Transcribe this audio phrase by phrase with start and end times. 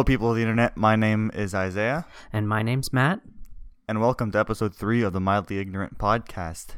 [0.00, 0.78] Hello, people of the internet.
[0.78, 3.20] My name is Isaiah, And my name's Matt.
[3.86, 6.76] and welcome to episode three of the Mildly Ignorant podcast.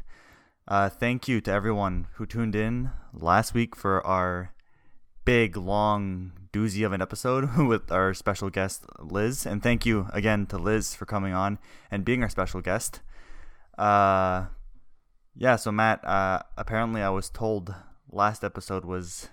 [0.67, 4.53] Uh, thank you to everyone who tuned in last week for our
[5.23, 9.45] big, long doozy of an episode with our special guest, Liz.
[9.45, 12.99] And thank you again to Liz for coming on and being our special guest.
[13.77, 14.47] Uh,
[15.33, 17.73] yeah, so Matt, uh, apparently I was told
[18.11, 19.29] last episode was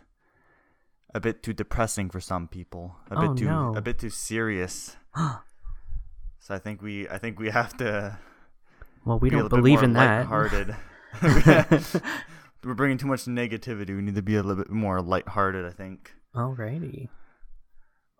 [1.14, 3.74] a bit too depressing for some people, a Oh, bit too no.
[3.76, 4.96] a bit too serious.
[5.16, 8.18] so I think we I think we have to
[9.04, 10.28] Well, we be don't believe in that.
[10.30, 10.76] lighthearted.
[12.64, 13.88] We're bringing too much negativity.
[13.96, 16.12] We need to be a little bit more lighthearted, I think.
[16.34, 17.08] Alrighty.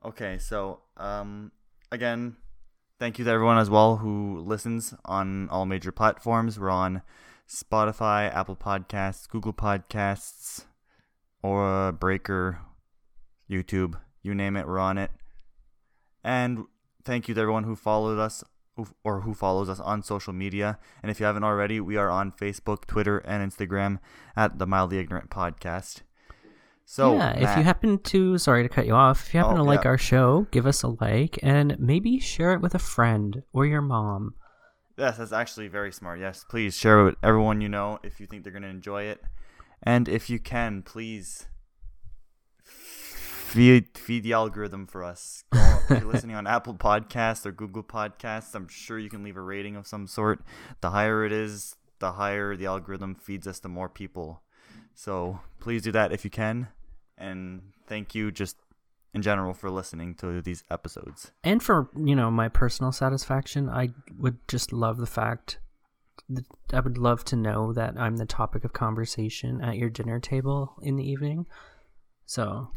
[0.05, 1.53] Okay, so um
[1.93, 2.37] again,
[2.99, 6.59] thank you to everyone as well who listens on all major platforms.
[6.59, 7.03] We're on
[7.49, 10.65] Spotify, Apple Podcasts, Google Podcasts,
[11.43, 12.61] or Breaker,
[13.51, 15.11] YouTube, you name it, we're on it.
[16.23, 16.65] And
[17.05, 18.45] thank you to everyone who followed us
[19.05, 20.79] or who follows us on social media.
[21.03, 23.99] And if you haven't already, we are on Facebook, Twitter, and Instagram
[24.37, 26.03] at the Mildly Ignorant Podcast.
[26.85, 29.59] So yeah, if you happen to, sorry to cut you off, if you happen Oh,
[29.59, 29.91] to like yeah.
[29.91, 33.81] our show, give us a like and maybe share it with a friend or your
[33.83, 34.35] mom.
[34.99, 36.19] Yes, that's actually very smart.
[36.19, 39.05] Yes, please share it with everyone you know if you think they're going to enjoy
[39.05, 39.23] it.
[39.83, 41.47] And if you can, please
[43.51, 45.45] feed feed the algorithm for us.
[45.53, 49.41] If you're listening on Apple Podcasts or Google Podcasts, I'm sure you can leave a
[49.41, 50.41] rating of some sort.
[50.81, 54.43] The higher it is, the higher the algorithm feeds us to more people.
[54.95, 56.69] So please do that if you can.
[57.19, 58.57] And thank you just
[59.13, 61.33] in general for listening to these episodes.
[61.43, 65.59] And for, you know, my personal satisfaction, I would just love the fact
[66.29, 70.21] that I would love to know that I'm the topic of conversation at your dinner
[70.21, 71.47] table in the evening.
[72.27, 72.71] So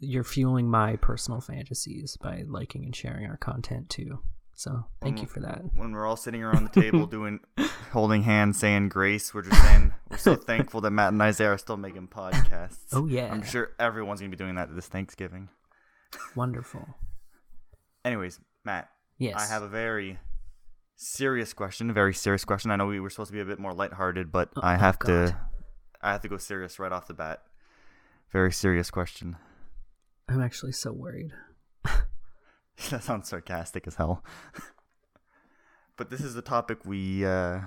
[0.00, 4.20] you're fueling my personal fantasies by liking and sharing our content too.
[4.54, 5.62] So thank you for that.
[5.76, 7.38] when we're all sitting around the table doing
[7.92, 11.58] holding hands saying grace we're just saying we're so thankful that matt and isaiah are
[11.58, 13.30] still making podcasts Oh, yeah.
[13.32, 15.48] i'm sure everyone's gonna be doing that this thanksgiving
[16.34, 16.86] Wonderful.
[18.04, 19.36] anyways matt Yes.
[19.38, 20.18] i have a very
[20.96, 23.58] serious question a very serious question i know we were supposed to be a bit
[23.60, 25.06] more lighthearted but oh, i oh, have God.
[25.28, 25.36] to
[26.02, 27.42] i have to go serious right off the bat
[28.32, 29.36] very serious question
[30.28, 31.32] I'm actually so worried.
[32.90, 34.22] that sounds sarcastic as hell.
[35.96, 37.60] but this is a topic we uh,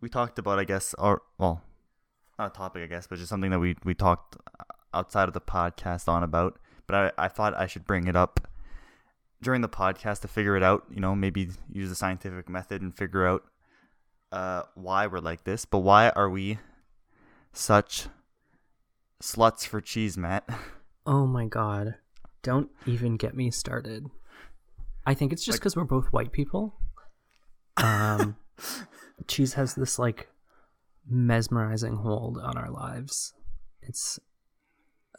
[0.00, 1.62] we talked about, I guess, or well,
[2.38, 4.36] not a topic, I guess, but just something that we we talked
[4.92, 6.58] outside of the podcast on about.
[6.86, 8.48] But I I thought I should bring it up
[9.40, 10.84] during the podcast to figure it out.
[10.90, 13.44] You know, maybe use the scientific method and figure out
[14.32, 15.64] uh, why we're like this.
[15.64, 16.58] But why are we
[17.52, 18.08] such
[19.22, 20.48] sluts for cheese, Matt?
[21.08, 21.94] Oh my god.
[22.42, 24.04] Don't even get me started.
[25.06, 26.74] I think it's just Like- because we're both white people.
[27.78, 28.36] Um,
[29.26, 30.28] cheese has this like
[31.08, 33.32] mesmerizing hold on our lives.
[33.80, 34.18] It's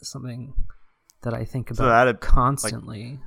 [0.01, 0.53] something
[1.23, 3.19] that I think So about add a- like- constantly.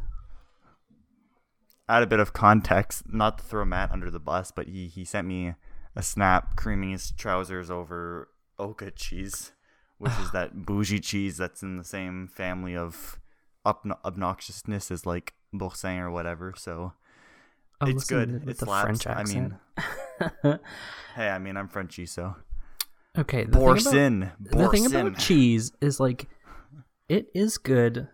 [1.89, 5.05] add a bit of context, not to throw Matt under the bus, but he, he
[5.05, 5.55] sent me
[5.97, 9.53] a snap creaming his trousers over Oka cheese,
[10.03, 13.19] which is that bougie cheese that's in the same family of
[13.65, 16.55] obno- obnoxiousness as like Boursin or whatever.
[16.57, 16.93] So
[17.81, 18.43] I'm it's good.
[18.47, 19.03] It's It the slaps.
[19.03, 19.59] French I mean,
[21.15, 22.37] hey, I mean, I'm Frenchy, so
[23.17, 24.31] okay, the thing about- Boursin.
[24.41, 26.29] the thing about cheese is like
[27.09, 28.09] it is good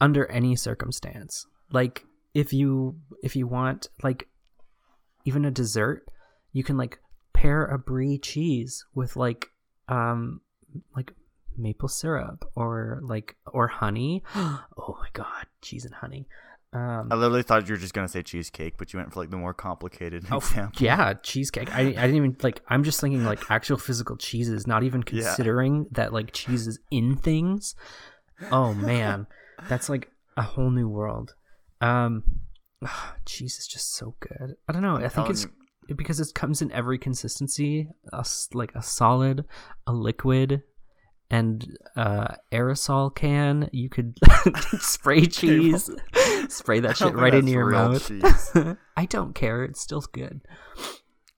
[0.00, 4.28] under any circumstance like if you if you want like
[5.24, 6.06] even a dessert
[6.52, 6.98] you can like
[7.32, 9.48] pair a brie cheese with like
[9.88, 10.40] um
[10.94, 11.12] like
[11.56, 16.28] maple syrup or like or honey oh my god cheese and honey
[16.72, 19.30] um I literally thought you were just gonna say cheesecake, but you went for like
[19.30, 20.82] the more complicated Oh, example.
[20.84, 21.74] yeah, cheesecake.
[21.74, 22.60] I, I didn't even like.
[22.68, 25.22] I'm just thinking like actual physical cheeses, not even Yeah.
[25.24, 27.74] considering that like cheese is in things.
[28.52, 29.26] Oh man,
[29.66, 31.34] that's like a whole new world.
[31.80, 32.22] Um,
[32.84, 34.56] oh, cheese is just so good.
[34.68, 34.96] I don't know.
[34.96, 35.50] I'm I think it's you.
[35.96, 39.44] Because it comes in every consistency, a like a solid,
[39.86, 40.62] a liquid,
[41.30, 43.68] and uh aerosol can.
[43.72, 44.18] You could
[44.80, 45.90] spray cheese,
[46.48, 48.10] spray that shit right into your mouth.
[48.96, 49.64] I don't care.
[49.64, 50.42] It's still good.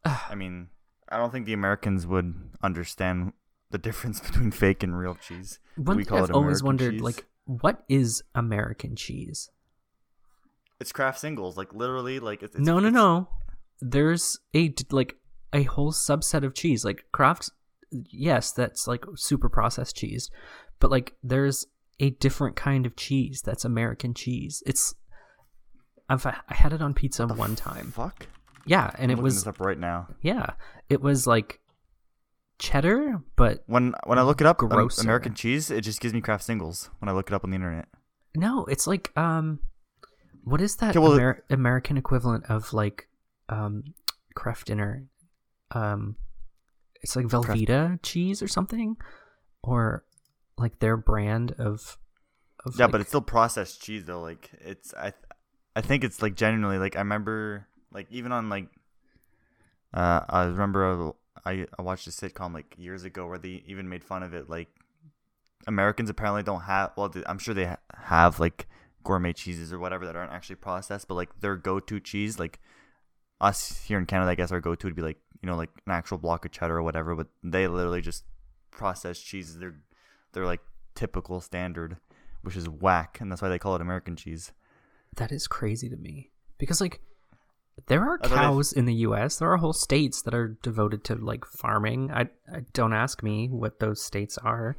[0.05, 0.69] I mean,
[1.09, 2.33] I don't think the Americans would
[2.63, 3.33] understand
[3.71, 5.59] the difference between fake and real cheese.
[5.77, 7.03] One we thing call I've it always wondered, cheese.
[7.03, 9.49] like, what is American cheese?
[10.81, 13.29] It's Kraft singles, like literally, like it's, it's no, no, it's- no.
[13.81, 15.17] There's a like
[15.53, 17.51] a whole subset of cheese, like Kraft.
[17.91, 20.31] Yes, that's like super processed cheese,
[20.79, 21.67] but like there's
[21.99, 24.63] a different kind of cheese that's American cheese.
[24.67, 24.95] It's
[26.09, 27.91] I've I had it on pizza one time.
[27.93, 28.27] Fuck.
[28.67, 30.09] Yeah, and I'm it was this up right now.
[30.23, 30.51] yeah,
[30.89, 31.61] it was like
[32.59, 35.03] cheddar, but When when I look it up, um, Grosser.
[35.03, 37.57] American cheese, it just gives me Kraft singles when I look it up on the
[37.57, 37.87] internet.
[38.37, 39.61] no, it's like um,
[40.45, 43.09] what is that Okay, well, Amer- American equivalent of like
[43.51, 43.85] um,
[44.35, 45.05] Kraft dinner?
[45.73, 46.17] Um,
[47.03, 48.97] it's like Velveeta cheese or something,
[49.63, 50.05] or
[50.57, 51.99] like their brand of.
[52.65, 54.21] of Yeah, like- but it's still processed cheese though.
[54.23, 55.13] Like it's I,
[55.77, 58.69] I think it's like genuinely like I remember like even on like,
[59.95, 61.13] uh, I remember
[61.45, 64.49] I I watched a sitcom like years ago where they even made fun of it.
[64.49, 64.69] Like
[65.67, 68.69] Americans apparently don't have well, I'm sure they ha- have like
[69.03, 72.61] gourmet cheeses or whatever that aren't actually processed, but like their go-to cheese, like
[73.41, 75.93] us here in Canada, I guess our go-to would be like you know like an
[75.93, 78.25] actual block of cheddar or whatever, but they literally just
[78.71, 79.59] processed cheeses.
[79.59, 79.77] They're
[80.33, 80.61] they're like
[80.95, 81.97] typical standard,
[82.43, 84.53] which is whack, and that's why they call it American cheese.
[85.17, 87.01] That is crazy to me because like
[87.87, 89.39] there are I thought I- cows in the US.
[89.39, 92.11] There are whole states that are devoted to like farming.
[92.13, 94.77] I, I don't ask me what those states are.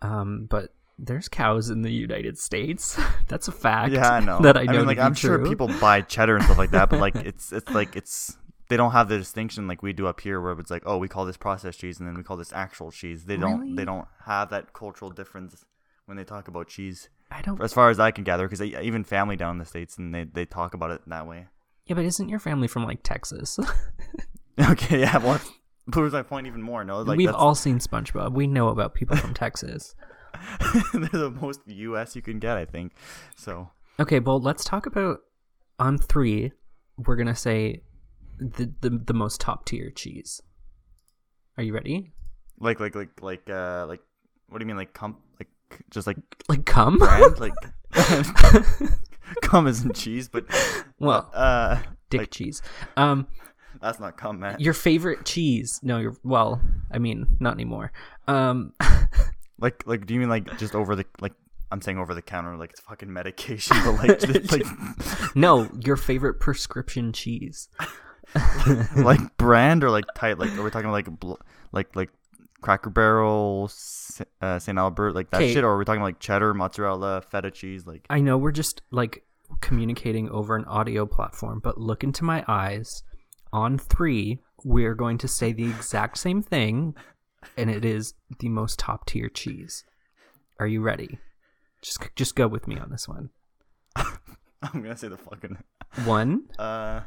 [0.00, 0.72] Um but
[1.06, 2.98] there's cows in the United States.
[3.28, 3.92] That's a fact.
[3.92, 4.40] Yeah, I know.
[4.40, 4.72] that I know.
[4.72, 7.52] I mean, like I'm sure people buy cheddar and stuff like that, but like it's
[7.52, 8.36] it's like it's
[8.68, 11.08] they don't have the distinction like we do up here, where it's like, oh, we
[11.08, 13.24] call this processed cheese and then we call this actual cheese.
[13.24, 13.74] They don't Really?
[13.74, 15.64] they don't have that cultural difference
[16.10, 19.04] when they talk about cheese, I don't as far as I can gather, because even
[19.04, 21.46] family down in the states and they they talk about it that way.
[21.86, 23.58] Yeah, but isn't your family from like Texas?
[24.60, 25.40] okay, yeah, well,
[25.92, 26.84] proves my point even more.
[26.84, 28.32] No, like We've all seen SpongeBob.
[28.32, 29.94] We know about people from Texas.
[30.92, 32.14] they're the most U.S.
[32.16, 32.92] you can get, I think.
[33.36, 35.20] So Okay, well, let's talk about
[35.78, 36.52] on three.
[36.96, 37.82] We're gonna say
[38.38, 40.40] the the, the most top tier cheese.
[41.56, 42.12] Are you ready?
[42.62, 44.00] like like like like uh like
[44.48, 45.48] what do you mean like cum like
[45.90, 46.18] just like
[46.48, 46.98] Like cum?
[46.98, 47.54] brand like
[49.42, 50.44] cum isn't cheese, but
[50.98, 51.80] well, uh
[52.10, 52.62] dick like, cheese.
[52.96, 53.26] Um,
[53.80, 54.56] that's not cum, man.
[54.58, 55.80] your favorite cheese?
[55.82, 56.60] No, you're well.
[56.90, 57.92] I mean, not anymore.
[58.28, 58.74] Um,
[59.60, 61.32] Like like do you mean like just over the like
[61.72, 64.66] I'm saying over the counter like it's fucking medication, but like just, like
[65.36, 67.68] no, your favorite prescription cheese.
[68.96, 71.08] like brand or like type like are we talking like
[71.72, 72.10] like like
[72.60, 73.70] Cracker Barrel,
[74.42, 74.78] uh, St.
[74.78, 75.54] Albert, like that 'Kay.
[75.54, 78.82] shit, or are we talking like cheddar, mozzarella, feta cheese, like I know we're just
[78.90, 79.24] like
[79.60, 83.02] communicating over an audio platform, but look into my eyes.
[83.52, 86.94] On three, we're going to say the exact same thing,
[87.56, 89.84] and it is the most top tier cheese.
[90.58, 91.18] Are you ready?
[91.82, 93.30] Just just go with me on this one.
[93.96, 95.56] I'm gonna say the fucking
[96.04, 97.00] One, uh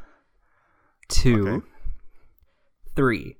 [1.08, 1.66] two, Okay.
[2.96, 3.36] three.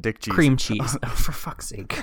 [0.00, 0.34] dick cheese.
[0.34, 0.96] Cream cheese.
[1.02, 2.02] Oh, for fuck's sake.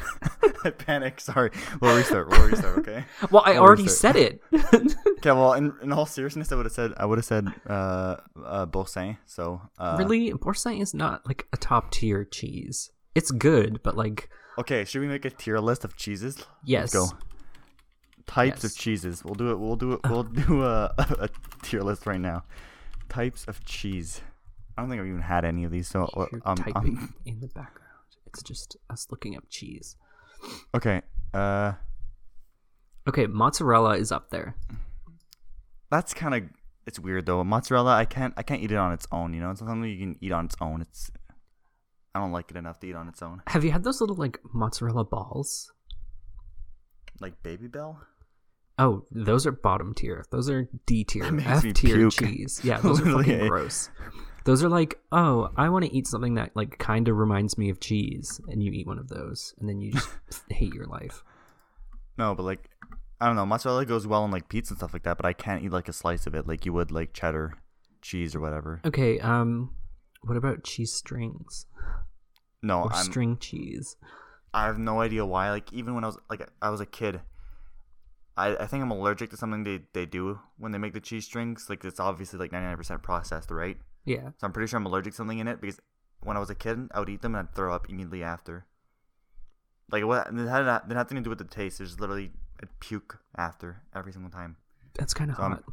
[0.63, 1.19] I panic.
[1.21, 1.51] Sorry.
[1.81, 2.29] We'll restart.
[2.29, 2.79] We'll restart.
[2.79, 3.03] Okay.
[3.31, 4.15] Well, I I'll already restart.
[4.15, 4.41] said it.
[5.19, 5.31] Okay.
[5.31, 8.65] Well, in, in all seriousness, I would have said I would have said uh uh
[8.65, 9.17] Boursin.
[9.25, 12.89] So uh, really, Boursin is not like a top tier cheese.
[13.15, 14.83] It's good, but like Okay.
[14.85, 16.45] Should we make a tier list of cheeses?
[16.63, 16.93] yes.
[16.93, 17.17] Let's go.
[18.27, 19.23] Types of cheeses.
[19.23, 19.59] We'll do it.
[19.59, 19.99] We'll do it.
[20.07, 21.29] We'll do a, a
[21.63, 22.43] tier list right now.
[23.09, 24.21] Types of cheese.
[24.77, 25.87] I don't think I've even had any of these.
[25.87, 27.89] So uh, You're um, typing um in the background.
[28.27, 29.95] It's just us looking up cheese.
[30.75, 31.01] okay.
[31.33, 31.73] Uh,
[33.07, 34.55] Okay, mozzarella is up there.
[35.89, 36.43] that's kind of
[36.85, 37.43] it's weird though.
[37.43, 39.33] Mozzarella, I can't I can't eat it on its own.
[39.33, 40.81] You know, it's something you can eat on its own.
[40.81, 41.09] It's
[42.13, 43.41] I don't like it enough to eat on its own.
[43.47, 45.71] Have you had those little like mozzarella balls?
[47.19, 47.97] Like Babybel.
[48.77, 50.25] Oh, those are bottom tier.
[50.31, 52.61] Those are D tier, F tier cheese.
[52.63, 53.89] Yeah, those are fucking gross.
[54.45, 57.69] Those are like, oh, I want to eat something that like kind of reminds me
[57.69, 61.23] of cheese, and you eat one of those, and then you just hate your life.
[62.17, 62.69] No, but like
[63.21, 65.33] I don't know, mozzarella goes well in like pizza and stuff like that, but I
[65.33, 67.53] can't eat like a slice of it like you would like cheddar
[68.01, 68.79] cheese or whatever.
[68.85, 69.75] Okay, um,
[70.21, 71.65] what about cheese strings
[72.61, 73.95] No, or I'm string cheese?
[74.53, 75.49] I have no idea why.
[75.51, 77.21] Like even when I was like I was a kid,
[78.35, 81.25] I, I think I'm allergic to something they, they do when they make the cheese
[81.25, 81.67] strings.
[81.69, 83.77] Like it's obviously like 99% processed, right?
[84.05, 85.79] Yeah, So I'm pretty sure I'm allergic to something in it because
[86.21, 88.65] when I was a kid, I would eat them and I'd throw up immediately after.
[89.91, 90.27] Like what?
[90.27, 91.79] It had, it had nothing to do with the taste.
[91.79, 94.55] It was literally I'd puke after every single time.
[94.97, 95.63] that's kind of So I'm- hot.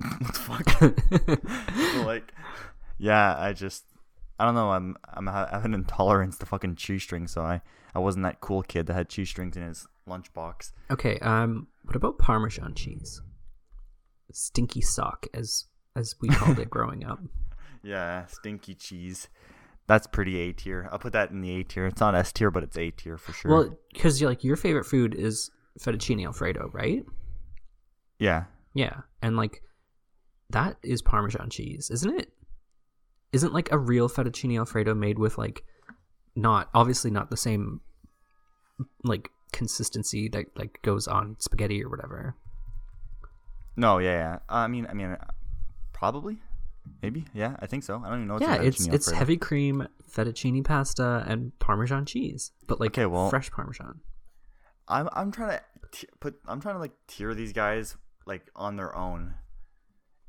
[0.22, 2.04] what the fuck?
[2.06, 2.32] like,
[3.00, 3.84] yeah, I just
[4.38, 4.70] I don't know.
[4.70, 7.62] I'm I'm I have an intolerance to fucking cheese strings, so I
[7.94, 10.72] I wasn't that cool kid that had cheese strings in his lunchbox.
[10.90, 13.20] okay, um, what about Parmesan cheese?
[14.32, 15.66] Stinky sock, as
[15.96, 17.20] as we called it growing up.
[17.82, 19.28] Yeah, stinky cheese.
[19.86, 20.88] That's pretty A tier.
[20.92, 21.86] I'll put that in the A tier.
[21.86, 23.50] It's not S tier, but it's A tier for sure.
[23.50, 27.04] Well, because like your favorite food is fettuccine alfredo, right?
[28.18, 28.44] Yeah.
[28.74, 29.62] Yeah, and like
[30.50, 32.32] that is Parmesan cheese, isn't it?
[33.32, 35.64] Isn't like a real fettuccine alfredo made with like
[36.34, 37.80] not obviously not the same
[39.04, 42.34] like consistency that like goes on spaghetti or whatever.
[43.76, 44.34] No, yeah, yeah.
[44.48, 45.16] Uh, I mean, I mean,
[45.92, 46.38] probably,
[47.02, 47.56] maybe, yeah.
[47.60, 48.02] I think so.
[48.04, 48.34] I don't even know.
[48.34, 53.30] What's yeah, it's it's heavy cream fettuccine pasta and Parmesan cheese, but like Okay, well-
[53.30, 54.00] fresh Parmesan.
[54.88, 57.96] I'm I'm trying to t- put I'm trying to like tier these guys
[58.26, 59.34] like on their own.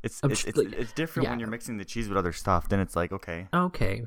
[0.04, 2.70] It's it's it's, like- it's different when you're mixing the cheese with other stuff.
[2.70, 4.04] Then it's like okay, Okay,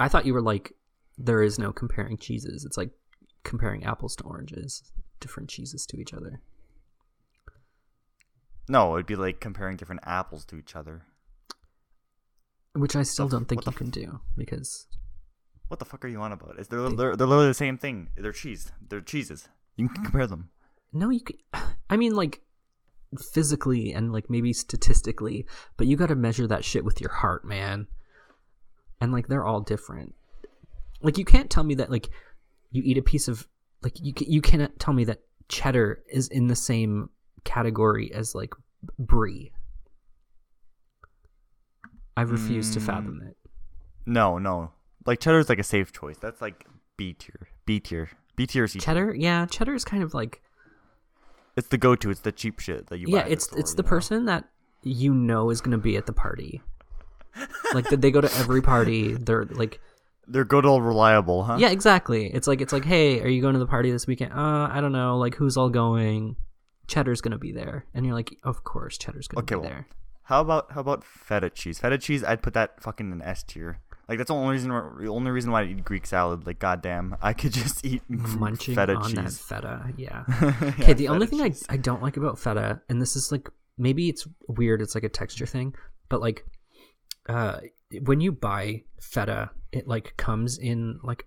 [0.00, 0.72] I thought you were like
[1.18, 2.64] there is no comparing cheeses.
[2.64, 2.90] It's like
[3.44, 6.40] comparing apples to oranges, different cheeses to each other.
[8.68, 11.02] no, it'd be like comparing different apples to each other.
[12.74, 14.86] Which I still f- don't think you the can do because
[15.68, 16.58] What the fuck are you on about?
[16.58, 18.10] Is they're, they're they're literally the same thing.
[18.16, 18.72] They're cheese.
[18.88, 19.48] They're cheeses.
[19.76, 20.50] You can compare them.
[20.92, 21.36] no, you can.
[21.90, 22.40] I mean, like
[23.32, 25.46] physically and like maybe statistically,
[25.76, 27.86] but you got to measure that shit with your heart, man.
[29.00, 30.14] And like they're all different.
[31.02, 32.08] Like you can't tell me that like
[32.70, 33.46] you eat a piece of
[33.82, 37.10] like you you cannot tell me that cheddar is in the same
[37.44, 38.54] category as like
[38.98, 39.52] brie.
[42.16, 42.86] I refuse to Mm.
[42.86, 43.36] fathom it.
[44.06, 44.72] No, no.
[45.04, 46.18] Like cheddar's like a safe choice.
[46.18, 47.48] That's like B tier.
[47.66, 48.08] B tier.
[48.36, 48.66] B tier.
[48.66, 50.40] Cheddar, yeah, cheddar is kind of like
[51.56, 52.10] It's the go-to.
[52.10, 53.06] It's the cheap shit that you.
[53.08, 53.88] yeah, buy it's store, it's the know?
[53.88, 54.44] person that
[54.82, 56.62] you know is going to be at the party.
[57.74, 59.14] like they go to every party.
[59.14, 59.80] They're like
[60.28, 61.56] They're good old reliable, huh?
[61.58, 62.26] yeah, exactly.
[62.32, 64.32] It's like it's like hey, are you going to the party this weekend?
[64.32, 65.18] Uh, I don't know.
[65.18, 66.36] Like who's all going?
[66.88, 69.66] Cheddar's going to be there, and you're like, of course, Cheddar's going to Okay, be
[69.66, 69.88] well, there.
[70.24, 71.78] How about how about feta cheese?
[71.78, 73.80] Feta cheese, I'd put that fucking in S tier.
[74.08, 76.46] Like that's the only reason the only reason why I eat Greek salad.
[76.46, 79.38] Like goddamn, I could just eat Munching feta on that cheese.
[79.40, 80.24] feta, yeah.
[80.28, 81.52] Yeah, Okay, the only thing I.
[81.68, 85.08] I don't like about feta, and this is like maybe it's weird, it's like a
[85.08, 85.74] texture thing,
[86.08, 86.44] but like
[87.28, 87.58] uh
[88.02, 91.26] when you buy feta, it like comes in like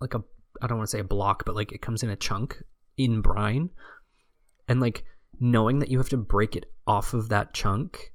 [0.00, 0.22] like a
[0.60, 2.62] I don't want to say a block, but like it comes in a chunk
[2.98, 3.70] in brine.
[4.68, 5.04] And like
[5.40, 8.12] knowing that you have to break it off of that chunk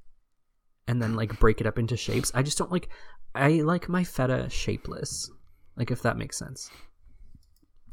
[0.87, 2.89] and then like break it up into shapes, I just don't like
[3.35, 5.29] I like my feta shapeless.
[5.75, 6.69] Like if that makes sense.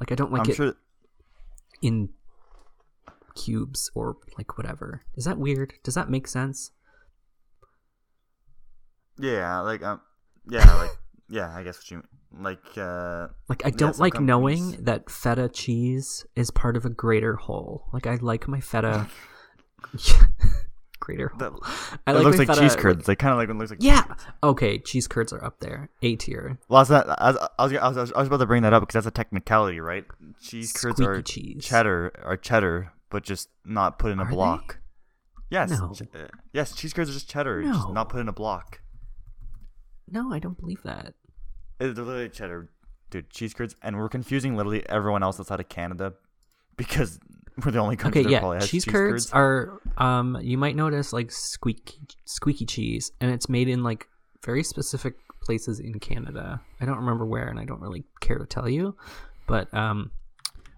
[0.00, 0.75] Like I don't like I'm it sure.
[1.83, 2.11] in
[3.35, 5.02] cubes or like whatever.
[5.14, 5.75] Is that weird?
[5.83, 6.73] Does that make sense?
[9.19, 10.00] Yeah, like um,
[10.49, 10.90] yeah, like
[11.28, 11.55] yeah.
[11.55, 12.02] I guess what you
[12.38, 12.76] like.
[12.76, 16.90] uh Like I don't some like companies- knowing that feta cheese is part of a
[16.90, 17.88] greater whole.
[17.93, 19.09] Like I like my feta
[21.00, 21.53] greater That,
[21.93, 23.07] it I like looks like cheese curds.
[23.09, 23.83] Like kind of like it looks like.
[23.83, 24.05] Yeah.
[24.43, 25.91] Okay, cheese curds are up there.
[26.03, 26.59] A tier.
[26.69, 27.03] Well, I, was, I,
[27.59, 30.05] was, I, was, I was about to bring that up because that's a technicality, right?
[30.43, 31.65] Cheese curds Squeaky are cheese.
[31.65, 34.35] cheddar, are cheddar, but just not put in a Are they?
[34.35, 34.79] block.
[35.50, 35.95] Yes, No.
[36.15, 38.81] uh, yes, cheese curds are just cheddar, just not put in a block.
[40.11, 41.15] No, I don't believe that.
[41.79, 42.71] They're literally cheddar,
[43.11, 43.31] dude.
[43.31, 46.15] Cheese curds, and we're confusing literally everyone else outside of Canada
[46.76, 47.19] because
[47.65, 51.13] we're the only country Okay, that yeah, cheese, cheese, curds, are um you might notice
[51.13, 54.07] like squeaky squeaky cheese and it's made in like
[54.45, 56.61] very specific places in Canada.
[56.81, 58.97] I don't remember where and I don't really care to tell you,
[59.47, 60.11] but um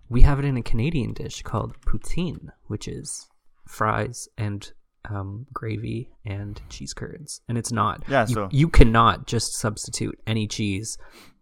[0.08, 3.28] we have it in a Canadian dish called poutine, which is
[3.66, 4.72] fries and
[5.08, 8.04] um, gravy and cheese curds, and it's not.
[8.08, 10.96] Yeah, you, so- you cannot just substitute any cheese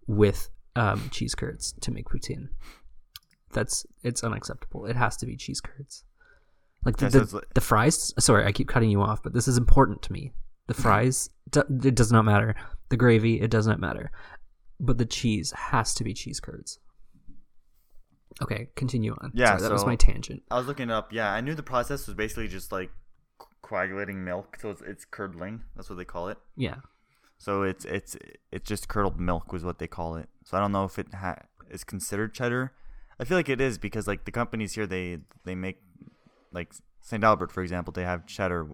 [0.06, 2.48] with um, cheese curds to make poutine.
[3.56, 4.84] That's it's unacceptable.
[4.84, 6.04] It has to be cheese curds.
[6.84, 8.12] Like the the, like- the fries.
[8.18, 10.32] Sorry, I keep cutting you off, but this is important to me.
[10.66, 12.54] The fries, it does not matter.
[12.90, 14.10] The gravy, it does not matter.
[14.78, 16.78] But the cheese has to be cheese curds.
[18.42, 19.32] Okay, continue on.
[19.34, 20.42] Yeah, Sorry, that was my tangent.
[20.50, 21.12] I was looking it up.
[21.12, 22.90] Yeah, I knew the process was basically just like
[23.62, 25.62] coagulating milk, so it's, it's curdling.
[25.74, 26.36] That's what they call it.
[26.56, 26.76] Yeah.
[27.38, 28.16] So it's it's
[28.52, 30.28] it's just curdled milk was what they call it.
[30.44, 32.72] So I don't know if it ha- is considered cheddar.
[33.18, 35.80] I feel like it is because like the companies here they they make
[36.52, 37.22] like St.
[37.24, 38.66] Albert for example they have cheddar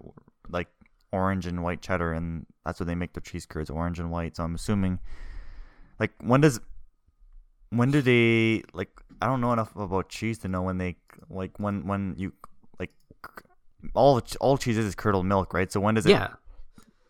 [0.49, 0.69] like
[1.13, 4.37] orange and white cheddar and that's what they make their cheese curds orange and white.
[4.37, 4.99] So I'm assuming
[5.99, 6.61] like when does
[7.71, 10.97] when do they like I don't know enough about cheese to know when they
[11.31, 12.33] like when when you
[12.79, 12.91] like
[13.95, 16.29] all all cheese is is curdled milk right so when does it Yeah.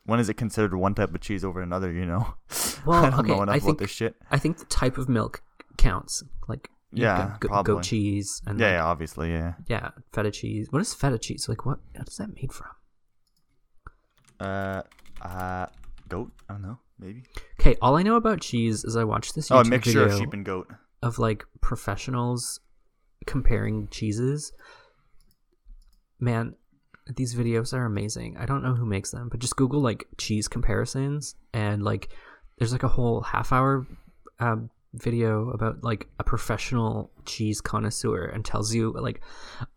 [0.05, 1.91] when is it considered one type of cheese over another?
[1.93, 2.35] You know,
[2.87, 4.17] Well, I don't okay, know enough I about think- this shit.
[4.31, 5.41] I think the type of milk
[5.79, 6.23] counts.
[6.49, 7.75] Like Yeah, go- probably.
[7.75, 9.55] goat cheese and Yeah, like, yeah, obviously, yeah.
[9.67, 10.67] yeah, feta cheese.
[10.71, 11.49] What is feta cheese?
[11.49, 11.79] Like what?
[11.95, 12.69] What is that made from?
[14.41, 14.83] Uh,
[15.23, 15.67] uh,
[16.09, 16.33] goat?
[16.49, 17.23] I don't know, maybe.
[17.61, 20.05] Okay, all I know about cheese is I watched this YouTube Oh, a mixture video
[20.15, 20.69] of sheep and goat.
[21.03, 22.61] of like professionals
[23.27, 24.53] comparing cheeses.
[26.19, 26.55] Man,
[27.17, 28.37] these videos are amazing.
[28.37, 32.09] I don't know who makes them, but just Google like cheese comparisons and like
[32.59, 33.87] there's like a whole half hour
[34.41, 39.21] um, video about like a professional cheese connoisseur and tells you like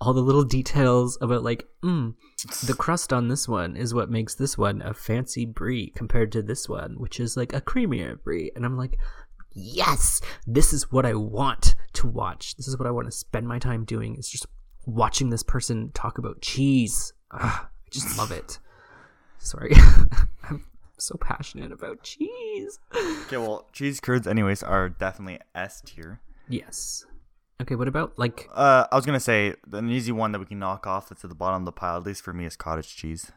[0.02, 2.14] all the little details about like mm,
[2.66, 6.42] the crust on this one is what makes this one a fancy brie compared to
[6.42, 8.52] this one which is like a creamier brie.
[8.56, 8.98] And i'm like
[9.54, 12.56] yes this is what i want to watch.
[12.58, 14.46] This is what i want to spend my time doing is just
[14.86, 17.14] watching this person talk about cheese.
[17.32, 18.60] Ugh, i just love it.
[19.38, 19.74] Sorry.
[20.50, 20.66] I'm
[20.98, 22.80] so passionate about cheese
[23.26, 26.22] Okay, well, cheese curds, anyways, are definitely S tier.
[26.48, 27.06] yes
[27.62, 30.60] okay what about like Uh, I was gonna say an easy one that we can
[30.60, 32.96] knock off that's at the bottom of the pile, at least for me, is cottage
[32.96, 33.32] cheese.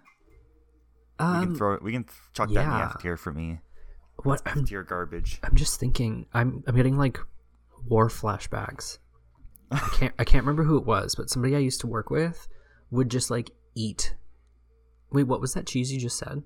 [1.20, 1.82] We um can throw it.
[1.82, 2.90] We can chuck that in the yeah.
[2.94, 3.58] F tier for me.
[4.22, 5.40] what i'm Tier garbage.
[5.42, 6.26] I'm just thinking.
[6.32, 7.18] I'm I'm getting like
[7.86, 8.98] war flashbacks.
[9.70, 12.46] I can't I can't remember who it was, but somebody I used to work with
[12.90, 14.14] would just like eat.
[15.12, 16.42] Wait, what was that cheese you just said?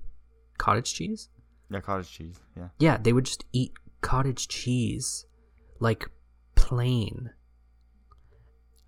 [0.58, 1.28] Cottage cheese?
[1.70, 2.40] Yeah, cottage cheese.
[2.56, 2.68] Yeah.
[2.78, 5.26] Yeah, they would just eat cottage cheese
[5.80, 6.08] like
[6.54, 7.30] plain.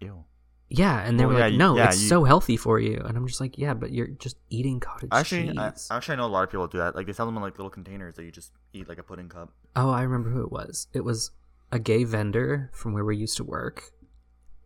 [0.01, 0.25] Ew.
[0.69, 2.81] Yeah, and they Well, were yeah, like, you- "No, yeah, it's you- so healthy for
[2.81, 6.15] you." And I'm just like, "Yeah, but you're just eating cottage Actually, I, cheese." actually,
[6.15, 6.95] I know a lot of people do that.
[6.97, 9.29] Like they sell them in like little containers that you just eat like a pudding
[9.29, 9.53] cup.
[9.77, 10.89] Oh, I remember who it was.
[10.93, 11.31] It was
[11.71, 13.93] a gay vendor from where we used to work,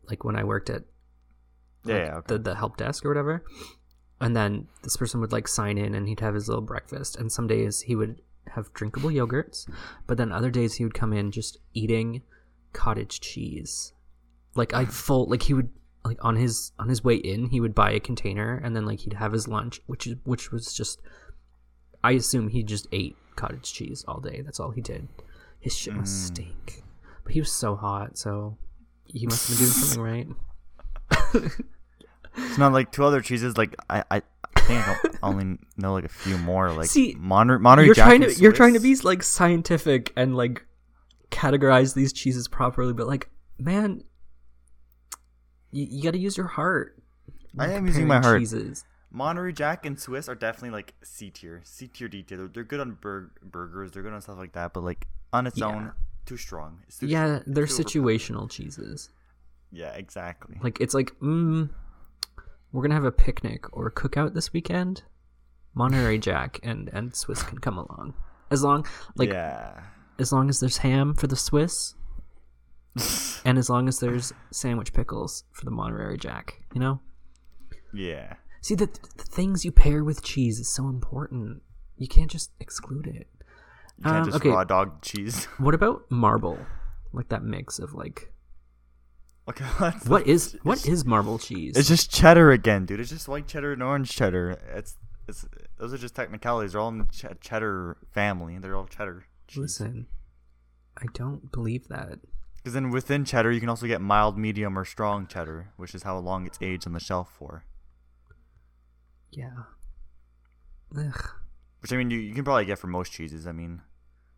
[0.08, 0.84] like when I worked at
[1.84, 2.34] Yeah, yeah, okay.
[2.34, 3.44] the the help desk or whatever.
[4.20, 7.16] And then this person would like sign in and he'd have his little breakfast.
[7.16, 9.68] And some days he would have drinkable yogurts,
[10.06, 12.22] but then other days he would come in just eating
[12.72, 13.92] cottage cheese.
[14.54, 15.70] Like I full like he would
[16.04, 19.00] like on his on his way in he would buy a container and then like
[19.00, 21.00] he'd have his lunch, which is which was just
[22.02, 24.40] I assume he just ate cottage cheese all day.
[24.44, 25.08] That's all he did.
[25.60, 26.26] His shit must Mm.
[26.26, 26.82] stink.
[27.24, 28.56] But he was so hot, so
[29.04, 31.52] he must have been doing something right.
[32.46, 33.56] It's not like two other cheeses.
[33.56, 34.22] Like I, I,
[34.56, 36.70] I think I don't only know like a few more.
[36.72, 40.36] Like See, Monterey, Monterey you're Jack trying to you're trying to be like scientific and
[40.36, 40.64] like
[41.30, 44.02] categorize these cheeses properly, but like man,
[45.70, 47.02] you, you got to use your heart.
[47.58, 48.40] I am using my heart.
[48.40, 48.84] Cheeses.
[49.10, 52.36] Monterey Jack and Swiss are definitely like C tier, C tier, D tier.
[52.38, 53.90] They're, they're good on bur- burgers.
[53.90, 54.72] They're good on stuff like that.
[54.74, 55.66] But like on its Yeah.
[55.66, 55.92] own,
[56.26, 56.80] too strong.
[57.00, 59.10] Too Yeah, they're situational cheeses.
[59.72, 60.56] Yeah, exactly.
[60.62, 61.70] Like it's like, mm,
[62.72, 65.02] we're gonna have a picnic or a cookout this weekend.
[65.74, 68.14] Monterey Jack and and Swiss can come along
[68.50, 69.82] as long like yeah.
[70.18, 71.94] as long as there's ham for the Swiss,
[73.44, 76.60] and as long as there's sandwich pickles for the Monterey Jack.
[76.74, 77.00] You know.
[77.92, 78.34] Yeah.
[78.60, 81.62] See the, the things you pair with cheese is so important.
[81.96, 83.26] You can't just exclude it.
[83.98, 84.50] You can't Um, just okay.
[84.50, 85.44] raw dog cheese.
[85.58, 86.58] What about marble?
[87.12, 88.32] Like that mix of like
[89.48, 90.08] okay, what?
[90.08, 91.76] what is what is marble cheese?
[91.76, 93.00] It's just cheddar again, dude.
[93.00, 94.58] It's just white cheddar and orange cheddar.
[94.74, 96.72] It's it's those are just technicalities.
[96.72, 98.58] They're all in the ch- cheddar family.
[98.58, 99.26] They're all cheddar.
[99.46, 99.58] cheese.
[99.58, 100.06] Listen,
[100.96, 102.18] I don't believe that.
[102.56, 106.02] Because then within cheddar, you can also get mild, medium, or strong cheddar, which is
[106.02, 107.64] how long it's aged on the shelf for.
[109.30, 109.64] Yeah.
[110.96, 111.30] Ugh.
[111.80, 113.46] Which I mean, you, you can probably get for most cheeses.
[113.46, 113.82] I mean,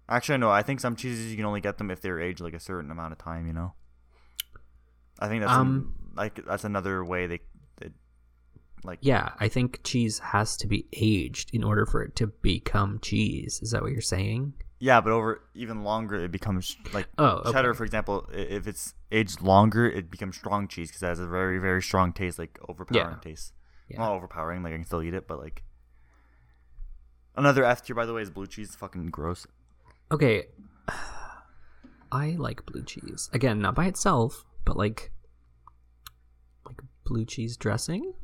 [0.09, 0.51] actually, no.
[0.51, 2.91] I think some cheeses you can only get them if they're aged like a certain
[2.91, 3.47] amount of time.
[3.47, 3.73] You know.
[5.21, 7.41] I think that's Um, an- like that's another way they,
[7.77, 7.91] they
[8.85, 12.99] like Yeah, I think cheese has to be aged in order for it to become
[13.01, 13.61] cheese.
[13.63, 14.55] Is that what you're saying?
[14.83, 17.53] yeah, but over even longer it becomes like Oh, okay.
[17.53, 18.27] cheddar, for example.
[18.33, 22.13] If it's aged longer, it becomes strong cheese because it has a very very strong
[22.15, 23.21] taste, like overpowering Yeah.
[23.21, 23.53] taste.
[23.89, 23.99] Yeah.
[23.99, 25.65] Not overpowering, like I can still eat it, but like
[27.37, 28.75] another F tier by the way is blue cheese.
[28.75, 29.47] Fucking gross.
[30.11, 30.47] Okay.
[32.13, 33.31] I like blue cheese.
[33.33, 35.13] Again, not by itself, but like
[36.67, 38.15] like blue cheese dressing.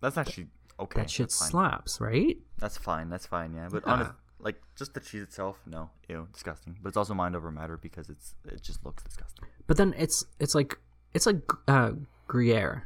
[0.00, 1.02] That's actually okay.
[1.02, 2.38] that shit slaps, right?
[2.58, 3.08] That's fine.
[3.10, 3.54] That's fine.
[3.54, 3.92] Yeah, but Yeah.
[3.92, 6.78] honest, like just the cheese itself, no, ew, disgusting.
[6.82, 9.46] But it's also mind over matter because it's it just looks disgusting.
[9.66, 10.78] But then it's it's like
[11.12, 11.92] it's like uh,
[12.26, 12.84] Gruyere,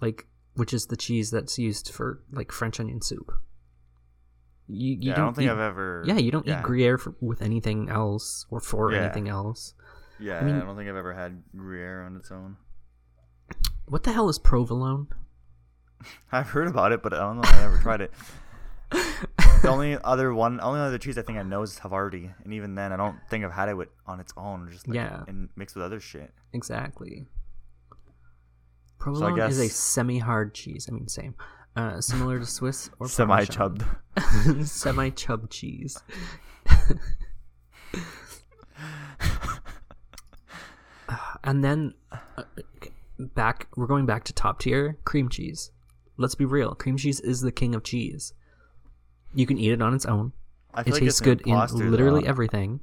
[0.00, 3.32] like which is the cheese that's used for like French onion soup.
[4.68, 6.02] You, you yeah, I don't think eat, I've ever.
[6.06, 9.02] Yeah, you don't yeah, eat Gruyere for, with anything else or for Yeah.
[9.04, 9.74] anything else.
[10.18, 12.56] Yeah, I mean- I don't think I've ever had Gruyere on its own.
[13.86, 15.08] What the hell is provolone?
[16.32, 17.42] I've heard about it, but I don't know.
[17.42, 18.12] if I ever tried it.
[18.90, 22.74] the only other one, only other cheese I think I know is Havarti, and even
[22.74, 25.24] then, I don't think I've had it with on its own, just like Yeah.
[25.28, 26.32] and mixed with other shit.
[26.52, 27.26] Exactly.
[28.98, 30.86] Provolone is a semi-hard cheese.
[30.88, 31.34] I mean, same.
[31.74, 33.84] Uh, similar to Swiss or semi-chubbed,
[34.64, 35.98] semi chub cheese.
[41.44, 42.42] And then uh,
[43.18, 45.70] back we're going back to top tier cream cheese.
[46.16, 46.74] Let's be real.
[46.74, 48.34] Cream cheese is the king of cheese.
[49.34, 50.32] You can eat it on its own.
[50.74, 52.28] I It like tastes good in literally though.
[52.28, 52.80] everything.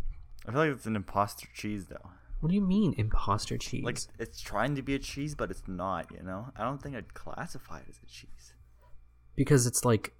[0.47, 2.09] I feel like it's an imposter cheese though.
[2.39, 3.83] What do you mean imposter cheese?
[3.83, 6.07] Like it's trying to be a cheese, but it's not.
[6.11, 8.53] You know, I don't think I'd classify it as a cheese.
[9.35, 10.13] because it's like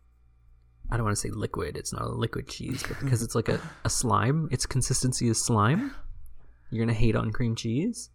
[0.92, 1.78] I don't want to say liquid.
[1.78, 5.42] It's not a liquid cheese, but because it's like a, a slime, its consistency is
[5.42, 5.94] slime.
[6.72, 8.10] You're gonna hate on cream cheese.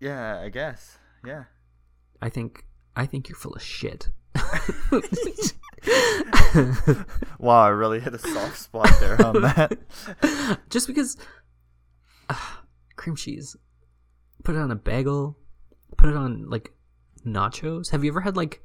[0.00, 0.98] Yeah, I guess.
[1.24, 1.44] Yeah.
[2.20, 2.64] I think
[2.96, 4.08] I think you're full of shit.
[7.38, 9.76] Wow, I really hit a soft spot there on that.
[10.70, 11.16] Just because
[12.30, 12.36] uh,
[12.96, 13.56] cream cheese,
[14.44, 15.36] put it on a bagel,
[15.96, 16.72] put it on like
[17.26, 17.90] nachos.
[17.90, 18.62] Have you ever had like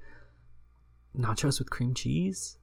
[1.17, 2.57] nachos with cream cheese?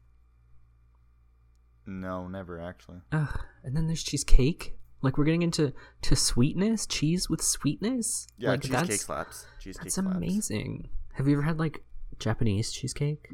[1.87, 2.99] No, never actually.
[3.13, 3.41] Ugh.
[3.63, 4.77] And then there's cheesecake.
[5.03, 8.27] Like we're getting into to sweetness, cheese with sweetness.
[8.39, 9.47] Yeah, like cheesecake that's slaps.
[9.61, 10.17] Cheesecake that's slaps.
[10.17, 10.89] amazing.
[11.15, 11.85] Have you ever had like
[12.19, 13.29] Japanese cheesecake?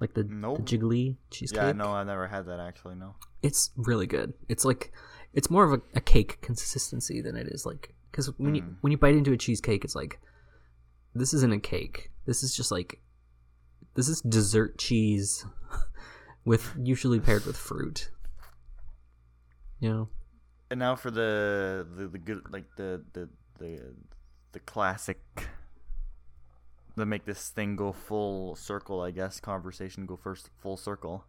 [0.00, 0.58] Like the, Nope.
[0.58, 1.56] the jiggly cheesecake?
[1.58, 2.96] Yeah, no, I've never had that actually.
[2.96, 3.14] No.
[3.42, 4.34] It's really good.
[4.48, 4.92] It's like
[5.32, 8.76] it's more of a, a cake consistency than it is like because when you Mm.
[8.82, 10.20] when you bite into a cheesecake, it's like
[11.14, 12.10] this isn't a cake.
[12.26, 13.00] This is just like
[13.94, 15.46] this is dessert cheese
[16.44, 18.10] with usually paired with fruit.
[19.80, 20.08] Know,
[20.70, 23.94] And now for the the, the good like the the the
[24.52, 25.20] the classic
[26.96, 31.26] that make this thing go full circle, I guess, conversation go first full circle.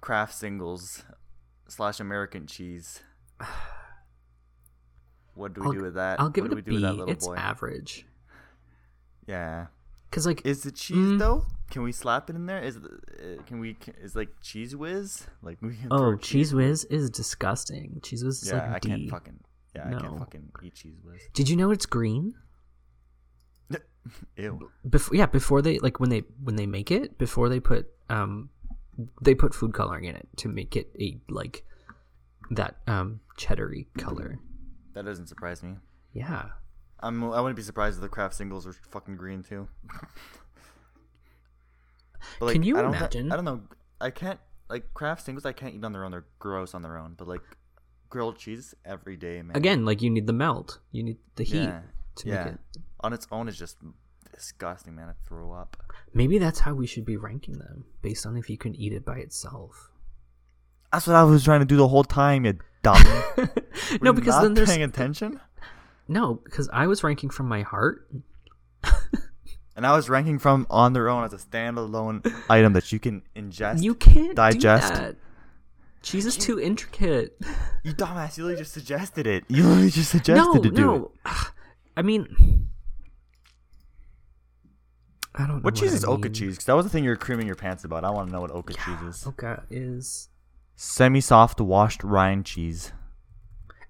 [0.00, 1.02] Kraft singles
[1.68, 3.00] slash American cheese.
[5.34, 6.20] What do we I'll- do with that?
[6.20, 7.34] I'll give what it do a we do with that little It's boy?
[7.34, 8.06] average
[9.26, 9.66] yeah.
[10.08, 11.18] because like Is it cheese Mm.
[11.18, 11.44] though?
[11.74, 12.60] Can we slap it in there?
[12.62, 13.76] Is uh, can we?
[14.00, 15.26] Is like Cheez Whiz?
[15.42, 17.98] Like we can oh, Cheez Whiz is disgusting.
[18.00, 18.88] Cheez Whiz is Yeah, like I D.
[18.90, 19.40] can't fucking.
[19.74, 21.20] Yeah, I can't fucking eat Cheez Whiz.
[21.32, 22.34] Did you know it's green?
[24.36, 24.70] Ew.
[24.88, 28.50] before yeah before they like when they when they make it before they put um
[29.20, 31.64] they put food coloring in it to make it a like
[32.52, 34.38] that um cheddary color
[34.92, 35.74] That doesn't surprise me.
[36.12, 36.50] yeah
[37.00, 37.24] I'm.
[37.24, 39.68] I wouldn't be surprised if the Kraft singles are fucking green too.
[42.40, 43.30] But, Can you I imagine?
[43.32, 43.62] I don't know.
[44.00, 45.44] I can't like Kraft singles.
[45.46, 46.10] I can't eat on their own.
[46.10, 47.14] They're gross on their own.
[47.16, 47.42] But like
[48.10, 49.56] grilled cheese every day, man.
[49.56, 51.80] again like you need the melt you need the heat Yeah.
[52.16, 52.44] to yeah.
[52.44, 52.60] make it
[53.00, 53.76] On its own is just
[54.32, 55.08] disgusting, man.
[55.08, 55.76] I throw up.
[56.12, 59.04] maybe that's how we should be ranking them based on if you can eat it
[59.04, 59.90] by itself
[60.92, 62.44] That's what I was trying to do the whole time.
[62.44, 63.02] You dumb.
[64.00, 65.40] no because then there's paying attention.
[66.06, 68.06] no because i was ranking from my heart
[69.76, 73.22] And I was ranking from on their own as a standalone item that you can
[73.34, 73.82] ingest.
[73.82, 74.92] you can't digest.
[74.94, 75.16] do that
[76.02, 77.36] cheese is too intricate
[77.82, 78.36] You dumbass!
[78.36, 79.44] You literally just suggested it.
[79.48, 81.00] You literally just suggested no, to do it.
[81.00, 81.12] no.
[81.96, 82.68] I mean,
[85.34, 85.62] I don't know.
[85.62, 86.34] What cheese I is Oka mean.
[86.34, 86.54] cheese?
[86.54, 88.04] Because that was the thing you were creaming your pants about.
[88.04, 89.26] I want to know what Oka cheese is.
[89.26, 90.28] Oka is
[90.76, 92.92] Semi-soft washed rind cheese.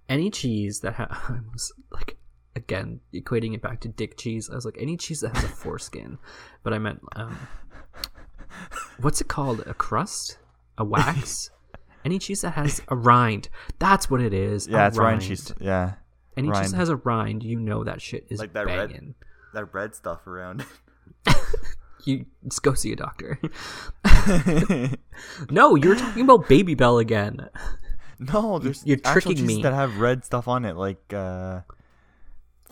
[0.09, 2.17] any cheese that has like
[2.57, 4.49] again equating it back to dick cheese.
[4.51, 6.19] I was like any cheese that has a foreskin,
[6.63, 7.37] but I meant um,
[9.01, 9.61] what's it called?
[9.67, 10.39] A crust?
[10.79, 11.51] A wax?
[12.05, 13.49] any cheese that has a rind.
[13.79, 14.67] That's what it is.
[14.69, 15.53] Yeah, a it's rind cheese.
[15.61, 15.95] Yeah,
[16.37, 16.73] Any cheese rind.
[16.73, 19.15] that has a rind, you know that shit is Like that red- banging.
[19.55, 20.65] that red stuff around.
[22.07, 23.39] You just go see a doctor.
[25.51, 27.49] no, you're talking about Babybel again.
[28.19, 29.63] no, there's You're actual tricking me.
[29.63, 31.61] that have red stuff on it, like uh.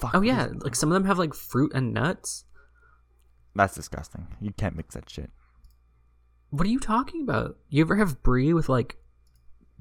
[0.03, 2.45] Fuck, Oh yeah, like some of them have like fruit and nuts.
[3.55, 4.27] that's disgusting.
[4.41, 5.31] You can't mix that shit.
[6.51, 7.57] What are you talking about?
[7.71, 8.99] You ever have brie with like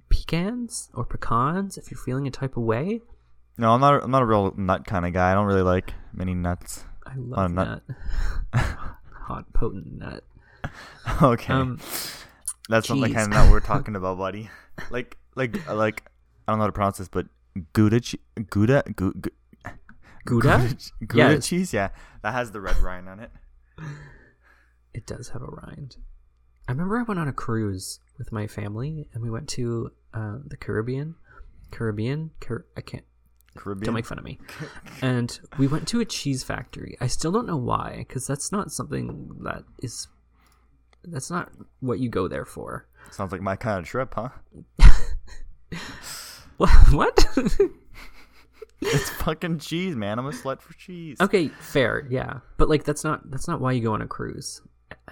[0.10, 3.02] pecans or pecans if you're feeling a type of way?
[3.58, 4.04] No, I'm not.
[4.04, 5.32] I'm not a real nut kind of guy.
[5.32, 6.86] I don't really like many nuts.
[7.06, 7.82] I love nut.
[7.88, 7.96] nut.
[9.26, 10.24] Hot potent nut.
[11.22, 11.78] okay, Um,
[12.70, 14.50] that's not the kind of nut we're talking about, buddy.
[14.90, 16.04] Like, like, like.
[16.48, 17.28] I don't know how to pronounce this, but
[17.74, 18.84] Gouda, che- Gouda,
[20.26, 20.76] Gou- Gou- Gouda?
[21.08, 21.48] Gouda Yes.
[21.48, 21.74] cheese.
[21.74, 21.90] Yeah,
[22.24, 23.32] that has the red rind on it.
[24.94, 25.96] It does have a rind.
[26.68, 30.40] I remember I went on a cruise with my family and we went to uh,
[30.46, 31.16] the Caribbean.
[31.72, 32.32] Caribbean?
[32.42, 33.06] Car- I can't.
[33.56, 33.86] Caribbean.
[33.86, 34.38] Don't make fun of me.
[35.02, 36.98] and we went to a cheese factory.
[37.00, 40.10] I still don't know why, because that's not something that is.
[41.06, 42.86] That's not what you go there for.
[43.12, 44.30] Sounds like my kind of trip, huh?
[46.58, 47.26] What what?
[48.82, 50.18] It's fucking cheese, man.
[50.18, 51.18] I'm a slut for cheese.
[51.22, 54.62] okay, fair, yeah, but like that's not that's not why you go on a cruise.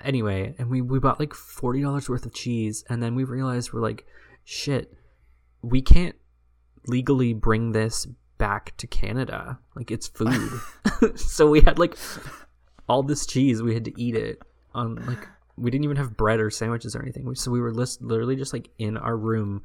[0.03, 3.71] Anyway, and we we bought like forty dollars worth of cheese, and then we realized
[3.71, 4.05] we're like,
[4.43, 4.93] shit,
[5.61, 6.15] we can't
[6.87, 9.59] legally bring this back to Canada.
[9.75, 10.61] Like it's food.
[11.15, 11.95] so we had like
[12.87, 13.61] all this cheese.
[13.61, 14.41] We had to eat it
[14.73, 15.27] on like
[15.57, 17.35] we didn't even have bread or sandwiches or anything.
[17.35, 19.61] So we were list- literally just like in our room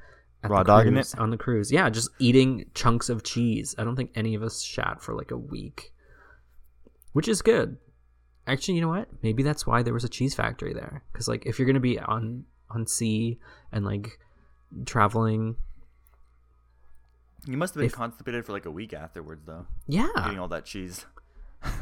[0.49, 1.21] Raw dogging cruise, it?
[1.21, 1.73] on the cruise.
[1.73, 3.75] Yeah, just eating chunks of cheese.
[3.79, 5.93] I don't think any of us shat for like a week,
[7.13, 7.77] which is good.
[8.47, 9.09] Actually, you know what?
[9.23, 11.03] Maybe that's why there was a cheese factory there.
[11.13, 13.39] Because like if you're gonna be on on sea
[13.73, 14.19] and like
[14.87, 15.57] traveling,
[17.47, 20.09] You must have been If- constipated for like a week afterwards, though, yeah.
[20.27, 21.07] eating all that cheese.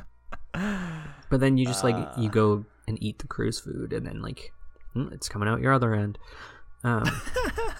[0.54, 2.32] But then you just like you Uh.
[2.32, 4.52] go and eat the cruise food, and then like
[4.94, 6.18] mm, it's coming out your other end.
[6.84, 7.04] Um,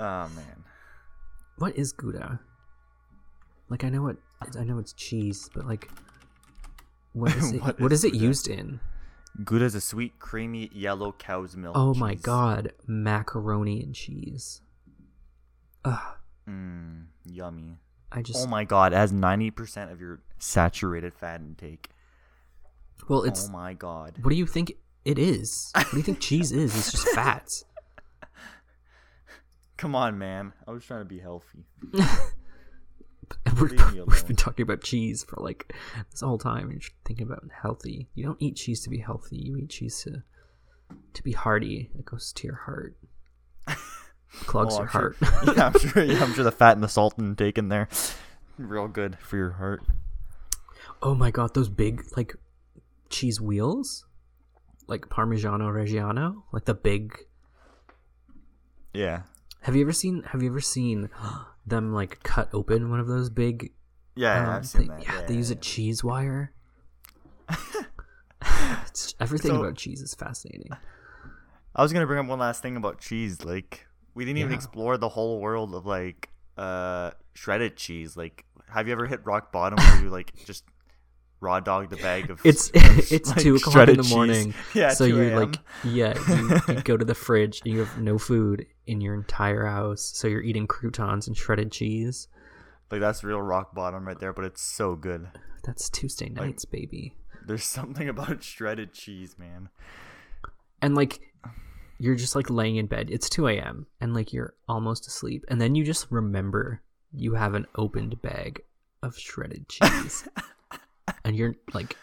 [0.00, 0.64] Oh man.
[1.58, 2.40] what is Gouda?
[3.68, 4.16] Like I know what
[4.58, 5.90] I know it's cheese, but like
[7.12, 7.62] what is it?
[7.62, 8.80] What what is is it used in?
[9.44, 11.74] Gouda is a sweet, creamy yellow cow's milk.
[11.76, 12.22] Oh my cheese.
[12.22, 14.60] god, macaroni and cheese.
[15.84, 16.00] Ugh,
[16.48, 17.78] Mm, yummy.
[18.10, 21.90] I just Oh my god, it has ninety percent of your saturated fat intake.
[23.08, 24.14] well, it's oh my god.
[24.22, 24.72] what do you think
[25.04, 25.70] it is?
[25.74, 26.76] What do you think cheese is?
[26.76, 27.64] It's just fats.
[29.76, 30.52] Come on, man.
[30.66, 31.64] I was trying to be healthy.
[33.60, 33.68] we're,
[34.06, 35.72] we've been talking about cheese for like
[36.10, 36.64] this whole time.
[36.70, 38.08] And you're thinking about healthy.
[38.14, 39.36] You don't eat cheese to be healthy.
[39.36, 40.22] You eat cheese to
[41.14, 41.90] to be hearty.
[41.98, 42.96] It goes to your heart.
[44.46, 45.56] Clogs Oh, your I'm sure- heart.
[45.56, 46.04] yeah, I'm sure.
[46.04, 47.88] Yeah, I'm sure the fat and the salt intake in there,
[48.58, 49.82] real good for your heart.
[51.02, 52.34] oh my god, those big like
[53.10, 54.04] cheese wheels,
[54.88, 57.16] like Parmigiano Reggiano, like the big.
[58.92, 59.22] Yeah,
[59.62, 60.22] Have you ever seen?
[60.24, 61.08] Have you ever seen
[61.66, 63.72] them like cut open one of those big?
[64.16, 65.02] yeah, um, I've seen thing- that.
[65.04, 66.52] Yeah, Yeah, they use yeah, a cheese wire.
[68.40, 70.70] It's- everything So- about cheese is fascinating.
[71.74, 73.44] I was gonna bring up one last thing about cheese.
[73.44, 74.56] Like, we didn't even Yeah.
[74.56, 78.16] explore the whole world of like uh shredded cheese.
[78.16, 80.64] Like, have you ever hit rock bottom where you like just
[81.40, 82.40] raw dog the bag of?
[82.44, 82.74] It's of,
[83.12, 84.14] it's like, two o'clock in the cheese?
[84.14, 84.54] morning.
[84.74, 87.60] Yeah, so you're like, yeah, you, you go to the fridge.
[87.64, 91.70] and You have no food in your entire house, so you're eating croutons and shredded
[91.72, 92.28] cheese.
[92.90, 94.32] like that's real rock bottom right there.
[94.32, 95.28] But it's so good.
[95.64, 97.14] That's Tuesday nights, baby.
[97.46, 99.68] There's something about shredded cheese, man.
[100.80, 101.20] And like,
[101.98, 103.08] you're just like laying in bed.
[103.10, 103.86] It's two a.m.
[104.00, 108.60] and like you're almost asleep, and then you just remember you have an opened bag
[109.02, 110.28] of shredded cheese,
[111.24, 111.96] and you're like,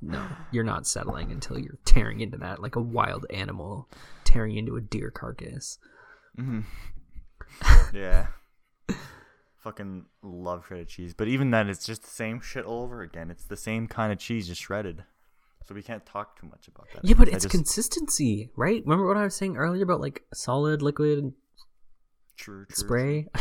[0.00, 3.88] no, you're not settling until you're tearing into that like a wild animal
[4.24, 5.78] tearing into a deer carcass.
[6.36, 6.60] hmm
[7.94, 8.26] yeah.
[9.58, 11.14] Fucking love shredded cheese.
[11.14, 13.30] But even then, it's just the same shit all over again.
[13.30, 15.04] It's the same kind of cheese, just shredded.
[15.66, 17.02] So we can't talk too much about that.
[17.04, 18.82] Yeah, but I it's just- consistency, right?
[18.84, 21.32] Remember what I was saying earlier about like solid, liquid,
[22.36, 23.28] true, true, spray?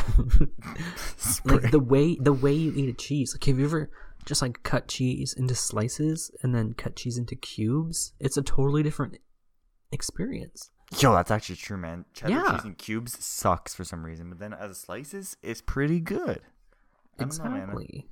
[1.17, 1.57] Spray.
[1.57, 3.33] like the way the way you eat a cheese.
[3.35, 3.89] Like, have you ever
[4.25, 8.13] just like cut cheese into slices and then cut cheese into cubes?
[8.19, 9.17] It's a totally different
[9.91, 10.69] experience.
[10.99, 12.05] Yo, that's actually true, man.
[12.13, 12.51] Cheddar Yeah.
[12.55, 16.41] cheese in cubes sucks for some reason, but then as slices, it's pretty good.
[17.17, 17.55] Don't know.
[17.55, 18.07] Exactly.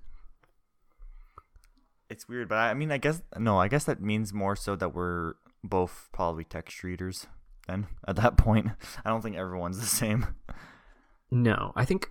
[2.09, 4.75] It's weird, but I, I mean, I guess no, I guess that means more so
[4.75, 7.27] that we're both probably texture eaters.
[7.67, 8.67] Then at that point,
[9.05, 10.27] I don't think everyone's the same.
[11.29, 12.09] No, I think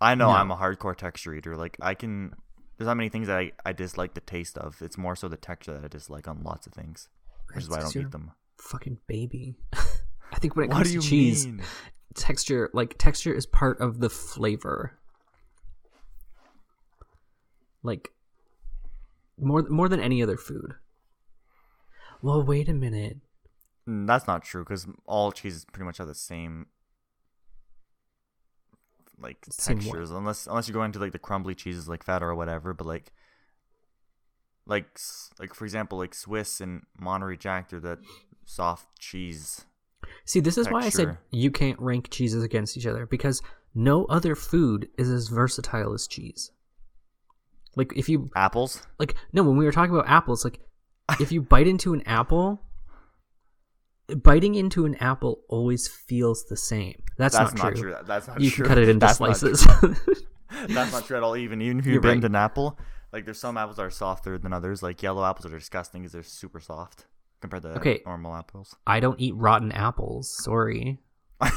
[0.00, 0.32] I know No.
[0.32, 1.56] I'm a hardcore texture eater.
[1.56, 2.34] Like I can,
[2.80, 4.80] there's not many things that I, I dislike the taste of.
[4.80, 7.10] It's more so the texture that I dislike on lots of things,
[7.52, 8.30] which is why I don't eat them.
[8.56, 9.58] fucking baby.
[9.74, 11.62] I think when it comes to cheese, mean?
[12.14, 14.98] texture like texture is part of the flavor.
[17.82, 18.12] Like
[19.38, 20.72] more more than any other food.
[22.22, 23.18] Well, wait a minute.
[23.86, 26.68] Mm, That's not true because all cheeses pretty much have the same
[29.20, 32.74] like textures, unless unless you're going to like the crumbly cheeses like feta or whatever.
[32.74, 33.12] But like,
[34.66, 34.98] like
[35.38, 37.98] like for example, like Swiss and Monterey Jack, they're that
[38.44, 39.64] soft cheese.
[40.24, 43.42] See, this is why I said you can't rank cheeses against each other because
[43.74, 46.50] no other food is as versatile as cheese.
[47.76, 48.86] Like if you Apples.
[48.98, 50.60] like no, when we were talking about apples, like
[51.20, 52.62] if you bite into an apple,
[54.16, 57.02] biting into an apple always feels the same.
[57.16, 57.90] That's, That's not, true.
[57.92, 58.64] That- That's not You true.
[58.64, 59.62] can cut it into That's slices.
[59.66, 59.96] true.
[60.68, 61.36] That's not true at all.
[61.36, 62.30] Even even if you You're bend right.
[62.30, 62.78] an apple,
[63.12, 64.82] like there's some apples that are softer than others.
[64.82, 67.06] Like yellow apples are disgusting because they're super soft
[67.40, 68.02] compared to Okay.
[68.04, 68.74] normal apples.
[68.86, 70.34] I don't eat rotten apples.
[70.44, 70.98] Sorry.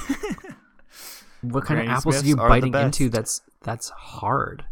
[1.41, 3.09] What kind Granny of apples are Smiths you are the biting into?
[3.09, 4.63] That's that's hard.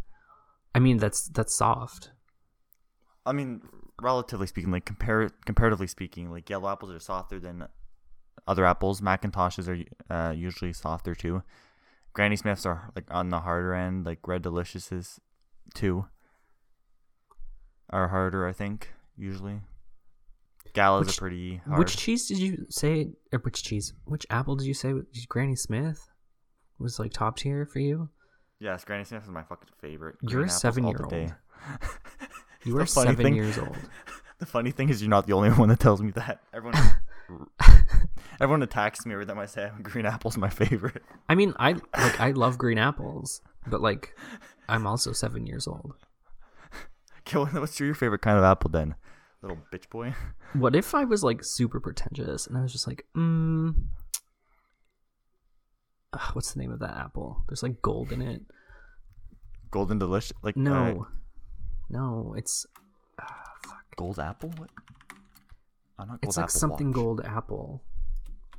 [0.73, 2.11] I mean, that's that's soft.
[3.25, 3.61] I mean,
[4.01, 7.67] relatively speaking, like compare comparatively speaking, like yellow apples are softer than
[8.47, 9.01] other apples.
[9.01, 9.67] McIntoshes
[10.09, 11.43] are uh, usually softer too.
[12.13, 14.05] Granny Smiths are like on the harder end.
[14.05, 15.19] Like Red Delicious is
[15.73, 16.05] two.
[17.89, 18.93] Are harder, I think.
[19.17, 19.61] Usually.
[20.73, 21.79] Gala's Which- are pretty hard.
[21.79, 23.11] Which cheese did you say?
[23.33, 23.93] Or which cheese?
[24.05, 24.93] Which apple did you say?
[25.27, 26.09] Granny Smith
[26.79, 28.09] was like top tier for you.
[28.59, 30.15] Yes, Granny Smith is my fucking favorite.
[30.21, 31.09] You're Green a the seven-year-old.
[31.09, 31.29] day.
[32.65, 33.77] You are seven thing- years old.
[34.39, 36.39] The funny thing is, you're not the only one that tells me that.
[36.51, 36.75] Everyone,
[38.39, 41.03] everyone attacks me every time I say green apple's my favorite.
[41.29, 44.15] I mean, I like I love green apples, but like
[44.67, 45.93] I'm also seven years old.
[47.19, 48.95] Okay, what's your favorite kind of apple then,
[49.43, 50.15] little bitch boy?
[50.53, 53.75] What if I was like super pretentious and I was just like, mm,
[56.13, 57.43] ugh, what's the name of that apple?
[57.47, 58.41] There's like gold in it.
[59.69, 60.95] Golden delicious, like uh,
[61.91, 62.65] No, it's
[63.97, 64.49] gold apple.
[64.57, 64.69] What?
[65.99, 66.95] Oh, not gold it's like apple something watch.
[66.95, 67.83] gold apple,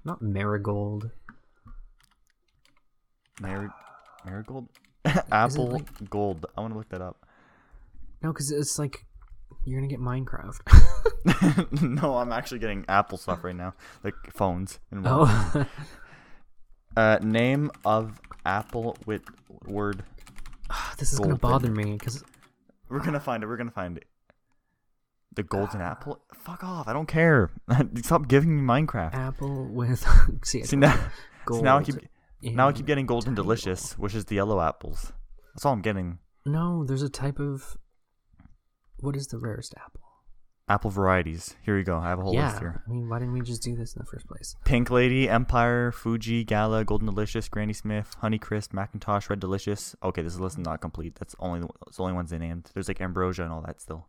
[0.05, 1.11] not marigold.
[3.41, 3.71] Mari-
[4.25, 4.69] marigold,
[5.33, 6.47] apple like- gold.
[6.57, 7.27] I want to look that up.
[8.23, 9.05] No, because it's like
[9.65, 10.61] you're gonna get Minecraft.
[12.03, 15.67] no, I'm actually getting Apple stuff right now, like phones and oh,
[16.97, 19.23] Uh, name of apple with
[19.67, 20.05] word.
[20.99, 21.51] this is gonna Golden.
[21.51, 22.23] bother me because
[22.93, 23.47] We're gonna find it.
[23.47, 24.05] We're gonna find it.
[25.35, 25.93] The golden ah.
[25.93, 26.21] apple.
[26.35, 26.87] Fuck off!
[26.87, 27.51] I don't care.
[28.03, 29.15] Stop giving me Minecraft.
[29.15, 30.07] apple with
[30.45, 30.95] see, See now,
[31.49, 31.95] you, see, now I keep
[32.43, 35.11] now I keep getting golden delicious, which is the yellow apples.
[35.55, 36.19] That's all I'm getting.
[36.45, 37.79] No, there's a type of.
[39.01, 40.02] What is the rarest apple?
[40.69, 41.57] Apple varieties.
[41.65, 41.99] Here we go.
[41.99, 42.83] I have a whole yeah, list here.
[42.87, 44.55] I mean, why didn't we just do this in the first place?
[44.65, 49.97] Pink Lady, Empire, Fuji, Gala, Golden Delicious, Granny Smith, Honey Crisp, McIntosh, Red Delicious.
[50.03, 51.17] Okay, this list is not complete.
[51.19, 52.71] That's only the, that's the only ones they named.
[52.73, 54.07] There's like ambrosia and all that still.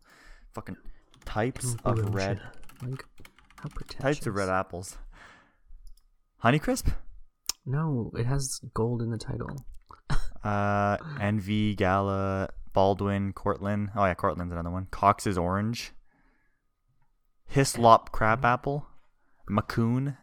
[0.54, 0.78] Fucking
[1.26, 2.40] types of red
[2.86, 3.04] Like,
[3.60, 4.18] how pretentious.
[4.20, 4.98] types of red apples.
[6.38, 6.90] Honey Crisp,
[7.66, 9.66] No, it has gold in the title.
[10.44, 13.90] uh, Envy, Gala, Baldwin, Cortland.
[13.96, 14.88] Oh yeah, Cortland's another one.
[14.92, 15.94] Cox's Orange,
[17.54, 18.88] Hyslop Crab Apple,
[19.50, 20.18] Macoun,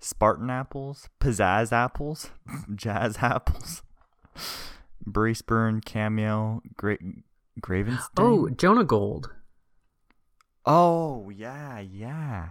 [0.00, 2.30] Spartan Apples, Pizzazz Apples,
[2.74, 3.82] Jazz Apples,
[5.06, 6.96] Braceburn, Cameo, Gra-
[7.60, 8.08] Gravenstein.
[8.18, 9.26] Oh, Jonagold.
[10.64, 12.50] oh yeah, yeah.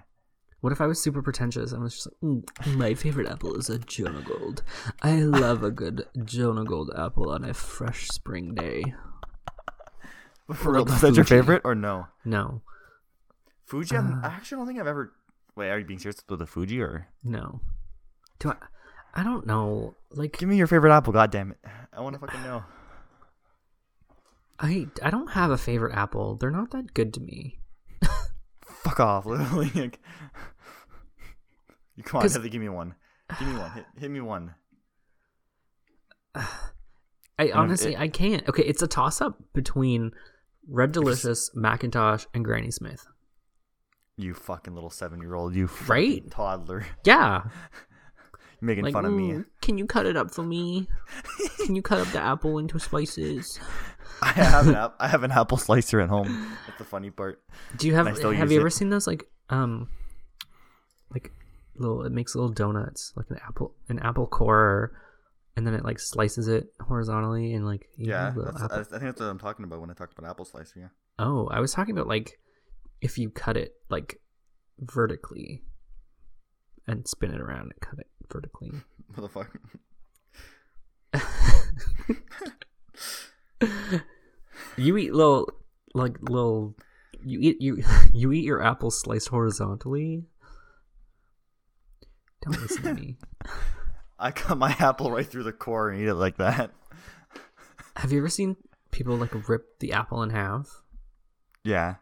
[0.60, 1.72] What if I was super pretentious?
[1.72, 4.62] and was just like, "Mm, my favorite apple is a Jonagold.
[5.02, 8.84] I love a good Jonah Gold apple on a fresh spring day.
[10.54, 12.08] For real, is that your favorite or no?
[12.26, 12.62] No,
[13.72, 13.96] Fuji.
[13.96, 14.28] I'm, Uh.
[14.28, 15.14] I actually don't think I've ever.
[15.56, 17.08] Wait, are you being serious with the Fuji or?
[17.24, 17.62] no.
[18.40, 18.56] Do I?
[19.14, 19.96] I don't know.
[20.12, 21.12] Like, Give me your favorite apple.
[21.14, 21.58] God damn it!
[21.94, 22.64] I want to fucking know.
[24.60, 26.36] I I don't have a favorite apple.
[26.36, 27.60] They're not that good to me.
[28.62, 29.70] Fuck off, literally.
[29.76, 30.00] Like,
[31.96, 32.96] you come on, have to give me one.
[33.40, 33.72] Give me one.
[33.72, 34.56] Hit, hit me one.
[36.36, 38.48] I honestly it- I can't.
[38.50, 40.12] Okay, it's a toss up between
[40.68, 43.06] Red Delicious, McIntosh, and Granny Smith.
[44.18, 45.56] You fucking little seven-year-old.
[45.56, 46.32] You fucking Right?
[46.32, 46.86] toddler.
[47.06, 47.44] Yeah,
[48.62, 49.44] making like fun of me.
[49.62, 50.88] Can you cut it up for me?
[51.66, 53.60] Can you cut up the apple into slices?
[54.22, 56.56] I have an app- I have an apple slicer at home.
[56.68, 57.42] That's the funny part.
[57.78, 58.72] Do you have have you ever it.
[58.72, 59.90] seen those like um
[61.14, 61.32] like
[61.76, 64.92] little it makes little donuts like an apple an apple core
[65.56, 68.80] and then it like slices it horizontally and like Yeah, know, the that's, apple- I,
[68.82, 70.80] I think that's what I'm talking about when I talked about apple slicer.
[70.80, 70.88] Yeah.
[71.18, 72.38] Oh, I was talking about like
[73.02, 74.22] if you cut it like
[74.80, 75.64] vertically
[76.88, 78.72] and spin it around and cut it vertically.
[79.16, 79.60] Motherfucker.
[84.78, 85.50] You eat little
[85.94, 86.76] like little
[87.24, 90.26] you eat you you eat your apple sliced horizontally.
[92.44, 93.18] Don't listen to me.
[94.18, 96.72] I cut my apple right through the core and eat it like that.
[97.96, 98.56] Have you ever seen
[98.92, 100.82] people like rip the apple in half?
[101.64, 101.96] Yeah.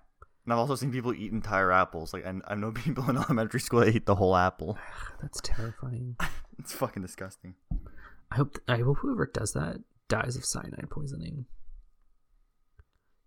[0.49, 2.11] And I've also seen people eat entire apples.
[2.11, 4.79] Like, I, I know people in elementary school that eat the whole apple.
[5.21, 6.15] That's terrifying.
[6.57, 7.55] It's fucking disgusting.
[8.29, 9.77] I hope I hope whoever does that
[10.09, 11.45] dies of cyanide poisoning.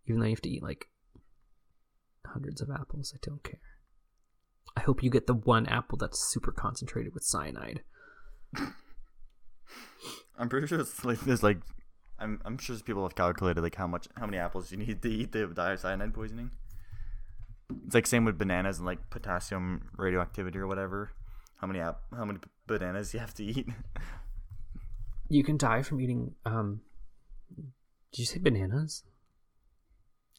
[0.07, 0.89] Even though you have to eat like
[2.27, 3.59] hundreds of apples, I don't care.
[4.77, 7.85] I hope you get the one apple that's super concentrated with cyanide.
[10.39, 11.62] I'm pretty sure it's like there's like,
[12.18, 15.09] I'm I'm sure people have calculated like how much how many apples you need to
[15.09, 16.51] eat to die of cyanide poisoning.
[17.87, 21.12] It's like same with bananas and like potassium radioactivity or whatever.
[21.57, 23.68] How many app how many bananas you have to eat?
[25.29, 26.83] You can die from eating um
[28.12, 29.05] did you say bananas?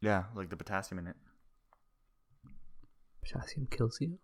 [0.02, 1.16] yeah, like the potassium in it.
[3.24, 4.20] Potassium kills you.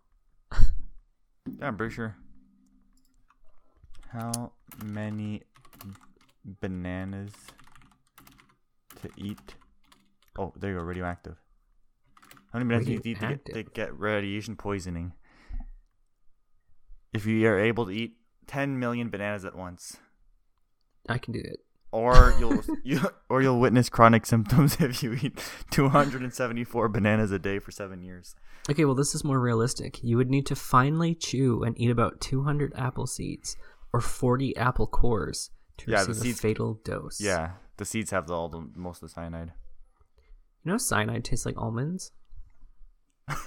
[1.58, 2.14] Yeah, I'm pretty sure.
[4.12, 4.52] How
[4.84, 5.42] many
[6.44, 7.32] bananas
[9.02, 9.54] to eat.
[10.38, 10.82] Oh, there you go.
[10.82, 11.36] Radioactive.
[12.52, 15.12] How many bananas do you need to eat to get, to get radiation poisoning?
[17.12, 19.96] If you are able to eat 10 million bananas at once,
[21.08, 21.60] I can do it.
[21.92, 27.58] or you'll you or you'll witness chronic symptoms if you eat 274 bananas a day
[27.58, 28.34] for seven years.
[28.68, 30.02] Okay, well, this is more realistic.
[30.02, 33.56] You would need to finely chew and eat about 200 apple seeds
[33.92, 37.20] or 40 apple cores to Yeah, the receive a fatal dose.
[37.20, 39.52] Yeah, the seeds have the, all the most of the cyanide.
[40.62, 42.12] You know, cyanide tastes like almonds.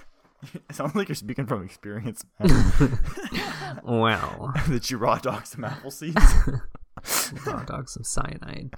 [0.70, 2.26] It sounds like you're speaking from experience.
[2.40, 3.80] Man.
[3.84, 4.52] Wow.
[4.68, 6.22] Did you raw dog some apple seeds?
[7.46, 8.74] Raw dog some cyanide.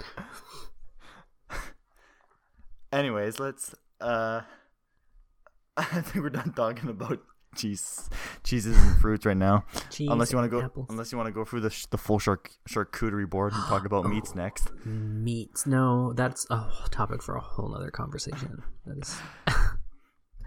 [2.93, 3.73] Anyways, let's.
[3.99, 4.41] uh
[5.77, 7.19] I think we're done talking about
[7.55, 8.09] cheese,
[8.43, 9.65] cheeses and fruits right now.
[9.89, 10.85] Cheese unless you want to go, apples.
[10.89, 13.85] unless you want to go through the sh- the full shark charcuterie board and talk
[13.89, 14.69] about meats next.
[14.85, 15.65] Meats.
[15.65, 18.61] No, that's a topic for a whole nother conversation.
[18.85, 19.17] That is.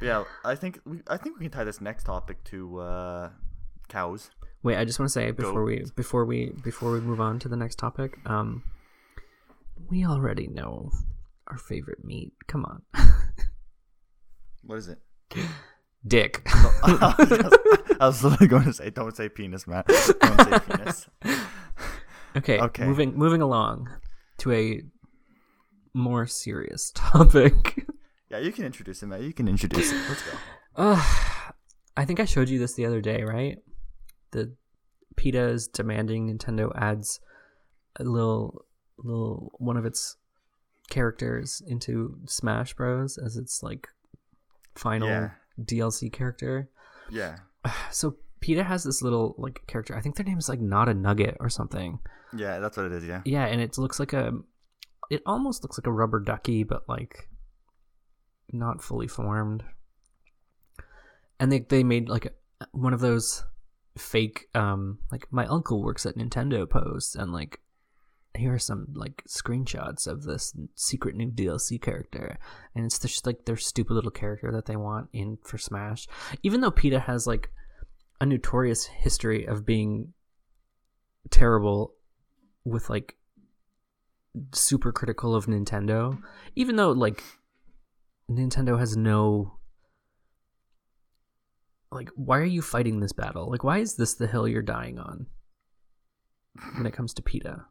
[0.01, 3.31] Yeah, I think we, I think we can tie this next topic to uh
[3.89, 4.31] cows.
[4.63, 7.49] Wait, I just want to say before we before we before we move on to
[7.49, 8.63] the next topic, um,
[9.91, 10.91] we already know
[11.49, 12.33] our favorite meat.
[12.47, 12.83] Come on,
[14.65, 14.99] What is it?
[16.07, 16.43] dick.
[16.47, 19.87] I was literally going to say, don't say penis, Matt.
[19.87, 21.09] Don't say penis.
[22.37, 22.85] Okay, Okay.
[22.85, 23.89] moving moving along
[24.39, 24.83] to a
[25.95, 27.87] more serious topic.
[28.31, 29.23] Yeah, you can introduce it, Matt.
[29.23, 29.97] You can introduce it.
[30.09, 30.37] Let's go.
[30.77, 31.03] Uh,
[31.97, 33.59] I think I showed you this the other day, right?
[34.31, 34.55] The
[35.17, 37.19] PETA is demanding Nintendo adds
[37.97, 38.65] a little
[38.99, 40.17] little one of its
[40.89, 43.89] characters into Smash Bros as its like
[44.77, 45.31] final Yeah.
[45.61, 46.69] DLC character.
[47.11, 47.39] Yeah.
[47.91, 49.97] So PETA has this little like character.
[49.97, 51.99] I think their name is like not a nugget or something.
[52.37, 53.05] Yeah, that's what it is.
[53.05, 53.23] Yeah.
[53.25, 54.33] Yeah, and it looks like a
[55.11, 57.28] it almost looks like a rubber ducky, but like
[58.53, 59.65] not fully formed.
[61.41, 62.35] And they they made like
[62.73, 63.45] one of those
[63.97, 67.61] fake um like my uncle works at Nintendo posts and like
[68.37, 72.39] here are some like screenshots of this secret new DLC character
[72.75, 76.07] and it's just like their stupid little character that they want in for Smash.
[76.43, 77.51] Even though PETA has like
[78.21, 80.13] a notorious history of being
[81.31, 81.95] terrible
[82.65, 83.17] with like
[84.53, 86.21] super critical of Nintendo,
[86.55, 87.23] even though like
[88.31, 89.59] Nintendo has no
[91.91, 93.51] like why are you fighting this battle?
[93.51, 95.27] Like why is this the hill you're dying on
[96.77, 97.65] when it comes to PETA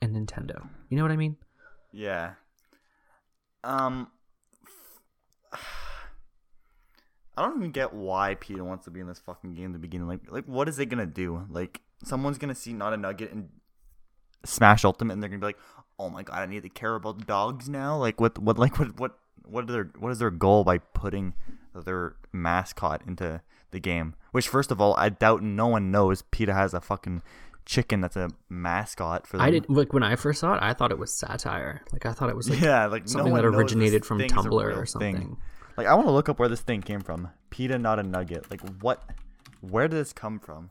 [0.00, 0.68] and Nintendo?
[0.88, 1.36] You know what I mean?
[1.92, 2.34] Yeah.
[3.64, 4.08] Um.
[7.36, 9.78] I don't even get why PETA wants to be in this fucking game in the
[9.78, 10.08] beginning.
[10.08, 11.46] Like, like what is it gonna do?
[11.48, 13.50] Like, someone's gonna see not a nugget and
[14.44, 15.58] Smash Ultimate, and they're gonna be like,
[15.98, 18.98] "Oh my god, I need to care about dogs now." Like, what, what, like, what,
[18.98, 21.34] what, what are their, what is their goal by putting
[21.74, 23.40] their mascot into
[23.70, 24.14] the game?
[24.32, 27.22] Which, first of all, I doubt no one knows PETA has a fucking
[27.68, 29.36] chicken that's a mascot for.
[29.36, 29.46] Them.
[29.46, 31.82] I did like when I first saw it, I thought it was satire.
[31.92, 34.86] Like I thought it was like yeah, like something one that originated from Tumblr or
[34.86, 35.16] something.
[35.16, 35.36] thing.
[35.76, 37.28] Like I want to look up where this thing came from.
[37.50, 38.50] Peta, not a nugget.
[38.50, 39.02] Like what?
[39.60, 40.70] Where did this come from?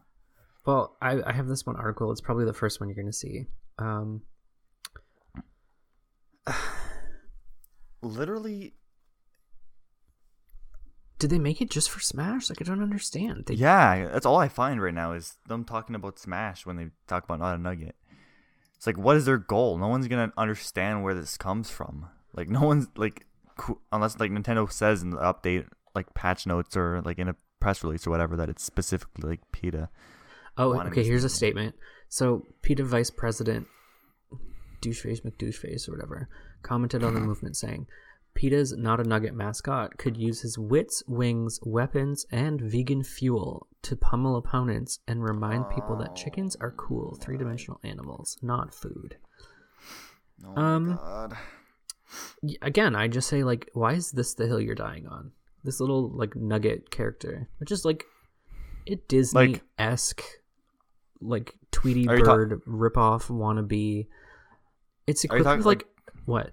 [0.65, 2.11] Well, I, I have this one article.
[2.11, 3.47] It's probably the first one you're going to see.
[3.79, 4.21] Um,
[8.01, 8.73] Literally,
[11.19, 12.49] did they make it just for Smash?
[12.49, 13.45] Like I don't understand.
[13.47, 14.07] They, yeah.
[14.11, 17.39] That's all I find right now is them talking about Smash when they talk about
[17.39, 17.95] not a nugget.
[18.75, 19.77] It's like, what is their goal?
[19.77, 22.07] No one's gonna understand where this comes from.
[22.33, 23.25] Like, no one's like,
[23.91, 27.83] unless like Nintendo says in the update, like patch notes or like in a press
[27.83, 29.89] release or whatever, that it's specifically like PETA.
[30.57, 31.03] Oh, okay.
[31.03, 31.75] Here's a statement.
[32.09, 33.67] So, PETA Vice President
[34.87, 36.29] Doucheface McDoucheface or whatever
[36.61, 37.87] commented on the movement saying,
[38.35, 43.95] PETA's not a nugget mascot could use his wits, wings, weapons, and vegan fuel to
[43.95, 49.17] pummel opponents and remind people that chickens are cool, three dimensional animals, not food.
[50.45, 51.37] Oh Um, god.
[52.61, 55.31] Again, I just say, like, why is this the hill you're dying on?
[55.63, 58.05] This little, like, nugget character, which is like
[58.87, 60.21] a Disney esque,
[61.19, 62.35] like, Tweety Are you ta-
[62.67, 64.07] ripoff wannabe.
[65.07, 65.85] It's equipped talking, with, like,
[66.25, 66.51] what?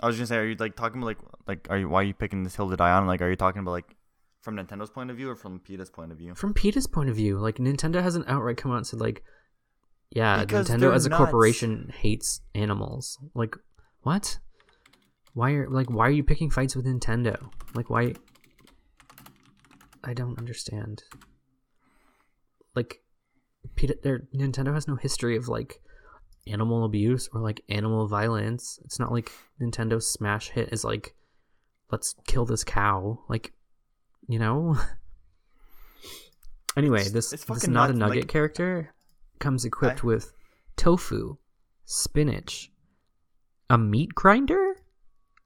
[0.00, 2.04] I was gonna say, are you like talking about like like are you why are
[2.04, 3.06] you picking this hill to die on?
[3.06, 3.96] Like, are you talking about like
[4.40, 6.34] from Nintendo's point of view or from PETA's point of view?
[6.34, 9.22] From PETA's point of view, like, Nintendo hasn't outright come out and said, like,
[10.10, 11.18] yeah, Because Nintendo as a nuts.
[11.18, 13.18] corporation hates animals.
[13.34, 13.56] Like,
[14.02, 14.38] what?
[15.34, 17.50] Why are like why are you picking fights with Nintendo?
[17.74, 18.14] Like why
[20.02, 21.04] I don't understand.
[22.74, 23.02] Like
[23.76, 25.80] PETA, their, Nintendo has no history of like
[26.46, 28.78] animal abuse or like animal violence.
[28.84, 29.30] It's not like
[29.60, 31.14] Nintendo smash hit is like,
[31.90, 33.20] let's kill this cow.
[33.28, 33.52] Like,
[34.28, 34.76] you know.
[36.76, 38.94] anyway, It's- this it's this not a nugget like- character
[39.38, 40.32] comes equipped I- with
[40.76, 41.36] tofu,
[41.84, 42.70] spinach,
[43.68, 44.76] a meat grinder,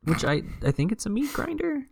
[0.05, 1.87] which I I think it's a meat grinder,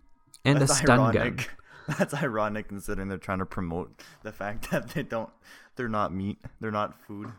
[0.44, 1.38] and a stun gun.
[1.98, 5.30] That's ironic considering they're trying to promote the fact that they don't
[5.76, 6.38] they're not meat.
[6.61, 7.32] They're not food.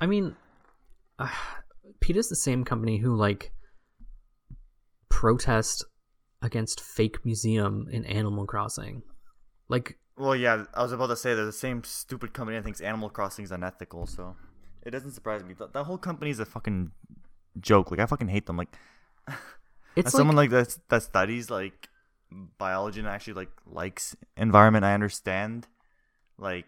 [0.00, 0.36] I mean,
[1.24, 1.28] uh,
[2.00, 3.52] PETA's the same company who like
[5.08, 5.84] protest
[6.42, 9.02] against fake museum in Animal Crossing.
[9.68, 12.80] Like, Well, yeah, I was about to say they're the same stupid company that thinks
[12.80, 14.36] Animal Crossing is unethical, so
[14.84, 15.54] it doesn't surprise me.
[15.58, 16.92] That, that whole company is a fucking
[17.60, 17.90] joke.
[17.90, 18.56] Like I fucking hate them.
[18.56, 18.74] Like
[19.96, 21.88] it's as like, someone like that that studies like
[22.58, 25.66] biology and actually like likes environment, I understand.
[26.38, 26.66] Like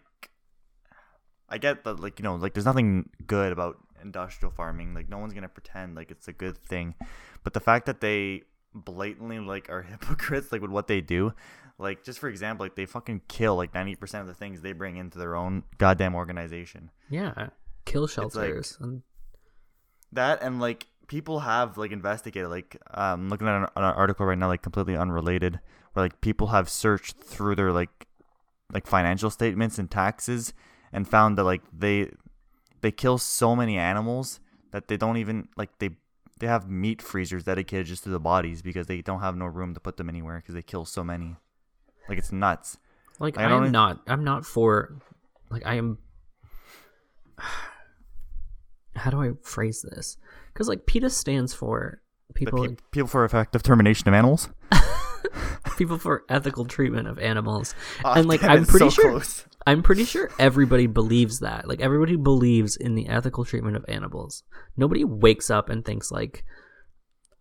[1.47, 4.93] I get that like you know like there's nothing good about industrial farming.
[4.93, 6.95] Like no one's gonna pretend like it's a good thing,
[7.43, 8.43] but the fact that they
[8.73, 11.33] blatantly like are hypocrites like with what they do
[11.77, 14.97] like just for example like they fucking kill like 90% of the things they bring
[14.97, 17.49] into their own goddamn organization yeah,
[17.85, 18.77] kill shelters.
[18.79, 19.01] and
[20.13, 24.37] that and like people have like investigated like um looking at an, an article right
[24.37, 25.59] now like completely unrelated
[25.93, 28.07] where like people have searched through their like
[28.73, 30.53] like financial statements and taxes
[30.93, 32.09] and found that like they
[32.81, 34.39] they kill so many animals
[34.71, 35.91] that they don't even like they
[36.39, 39.73] they have meat freezers dedicated just to the bodies because they don't have no room
[39.73, 41.35] to put them anywhere because they kill so many
[42.09, 42.77] like it's nuts
[43.21, 44.01] like, I e- not.
[44.07, 44.97] I'm not for.
[45.51, 45.99] Like, I am.
[48.95, 50.17] How do I phrase this?
[50.51, 52.01] Because like PETA stands for
[52.33, 54.49] people pe- people for effective termination of animals
[55.77, 57.75] people for ethical treatment of animals.
[58.03, 59.45] Ah, and like I'm pretty so sure close.
[59.65, 61.67] I'm pretty sure everybody believes that.
[61.67, 64.43] Like everybody believes in the ethical treatment of animals.
[64.75, 66.43] Nobody wakes up and thinks like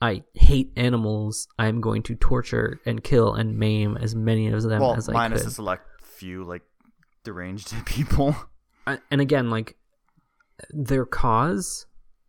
[0.02, 1.48] I hate animals.
[1.58, 5.12] I'm going to torture and kill and maim as many of them well as I
[5.12, 5.48] minus could.
[5.48, 6.62] a select few like
[7.24, 8.34] deranged people
[9.10, 9.76] and again, like
[10.70, 11.86] their cause,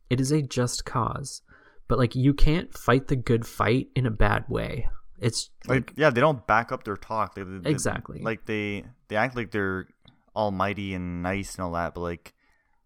[0.09, 1.41] it is a just cause.
[1.87, 4.87] But like you can't fight the good fight in a bad way.
[5.21, 8.19] It's like yeah they don't back up their talk they, they- Exactly.
[8.21, 9.87] like they they act like they're
[10.35, 12.33] almighty and nice and all that but like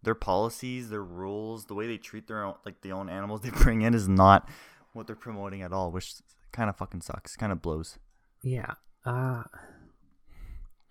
[0.04, 3.50] their policies their rules the way they treat their own like the own animals they
[3.64, 4.50] bring in is not
[4.94, 6.16] what they're promoting at all which
[6.52, 7.98] kind of fucking sucks kind of blows
[8.44, 8.74] yeah.
[9.06, 9.44] Uh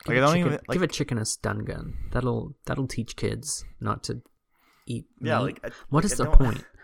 [0.07, 1.95] Like, give, I a don't chicken, even- give a chicken a stun gun.
[2.13, 4.23] That'll that'll teach kids not to
[4.87, 5.05] eat.
[5.21, 5.45] yeah meat.
[5.45, 6.65] like I, what like, is the point?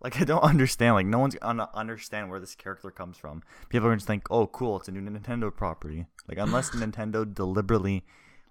[0.00, 3.42] like i don't understand like no one's gonna understand where this character comes from.
[3.68, 6.06] People are gonna just think oh cool it's a new nintendo property.
[6.28, 8.04] Like unless nintendo deliberately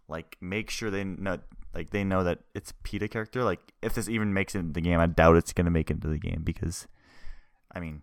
[0.07, 1.39] like make sure they know
[1.73, 4.81] like they know that it's PETA character like if this even makes it into the
[4.81, 6.87] game i doubt it's gonna make it into the game because
[7.73, 8.01] i mean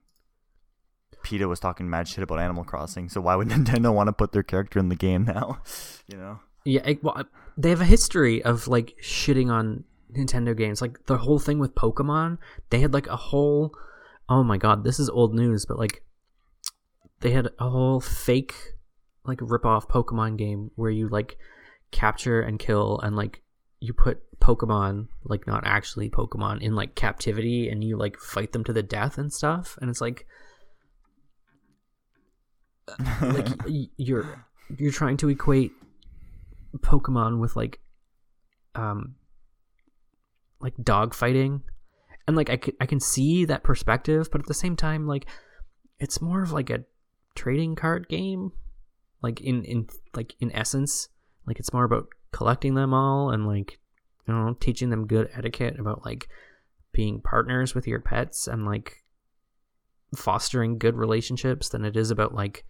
[1.22, 4.32] PETA was talking mad shit about animal crossing so why would nintendo want to put
[4.32, 5.60] their character in the game now?
[6.06, 6.40] You know?
[6.64, 7.24] Yeah, it, well,
[7.56, 9.84] they have a history of like shitting on
[10.14, 10.80] Nintendo games.
[10.80, 12.38] Like the whole thing with Pokemon,
[12.70, 13.74] they had like a whole.
[14.28, 16.02] Oh my god, this is old news, but like
[17.20, 18.54] they had a whole fake
[19.24, 21.38] like rip off Pokemon game where you like
[21.90, 23.42] capture and kill and like
[23.80, 28.64] you put Pokemon like not actually Pokemon in like captivity and you like fight them
[28.64, 30.26] to the death and stuff and it's like
[33.22, 33.48] like
[33.96, 34.46] you're
[34.76, 35.72] you're trying to equate
[36.78, 37.80] Pokemon with like
[38.74, 39.14] um
[40.64, 41.62] like dog fighting
[42.26, 45.26] and like I can, I can see that perspective but at the same time like
[46.00, 46.84] it's more of like a
[47.34, 48.52] trading card game.
[49.22, 51.08] Like in in like in essence
[51.46, 53.78] like it's more about collecting them all and like
[54.28, 56.28] you know teaching them good etiquette about like
[56.92, 59.02] being partners with your pets and like
[60.14, 62.64] fostering good relationships than it is about like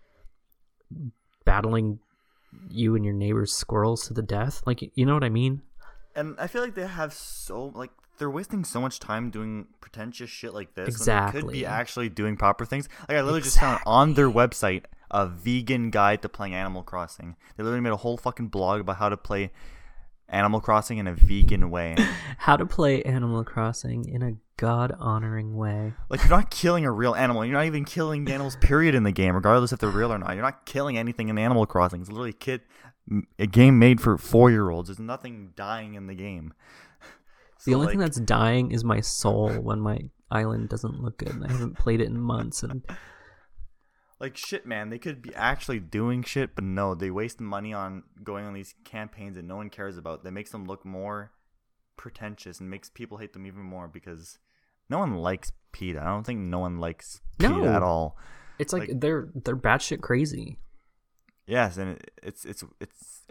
[1.44, 1.98] battling
[2.70, 4.62] you and your neighbor's squirrels to the death.
[4.64, 5.62] Like you know what i mean
[6.14, 10.30] and i feel like they have so like they're wasting so much time doing pretentious
[10.30, 12.88] shit like this when they could be actually doing proper things.
[13.08, 17.36] Like i literally just found on their website a vegan guide to playing animal crossing.
[17.56, 19.52] They literally made a whole fucking blog about how to play
[20.28, 21.96] animal crossing in a vegan way.
[22.38, 25.94] How to play animal crossing in a god honoring way.
[26.10, 27.44] Like you're not killing a real animal.
[27.44, 30.34] You're not even killing animals period in the game regardless if they're real or not.
[30.34, 32.00] You're not killing anything in animal crossing.
[32.00, 32.62] It's literally kid
[33.38, 36.52] a game made for four year olds there's nothing dying in the game
[37.64, 39.98] the So, only thing that's dying is my soul when my
[40.30, 42.82] island doesn't look good and i haven't played it in months and
[44.20, 44.88] like shit, man.
[44.90, 48.74] They could be actually doing shit, but no, they waste money on going on these
[48.84, 50.24] campaigns that no one cares about.
[50.24, 51.32] That makes them look more
[51.96, 54.38] pretentious and makes people hate them even more because
[54.88, 56.00] no one likes PETA.
[56.00, 57.64] I don't think no one likes PETA No.
[57.66, 58.16] at all.
[58.58, 60.58] It's like, Like- they're they're batshit crazy.
[61.46, 63.22] Yes, and it, it's it's it's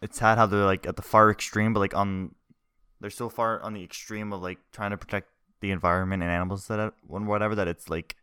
[0.00, 2.34] it's sad how they're like at the far extreme, but like on
[3.00, 5.28] they're so far on the extreme of like trying to protect
[5.60, 8.14] the environment and animals that uh, when whatever that it's like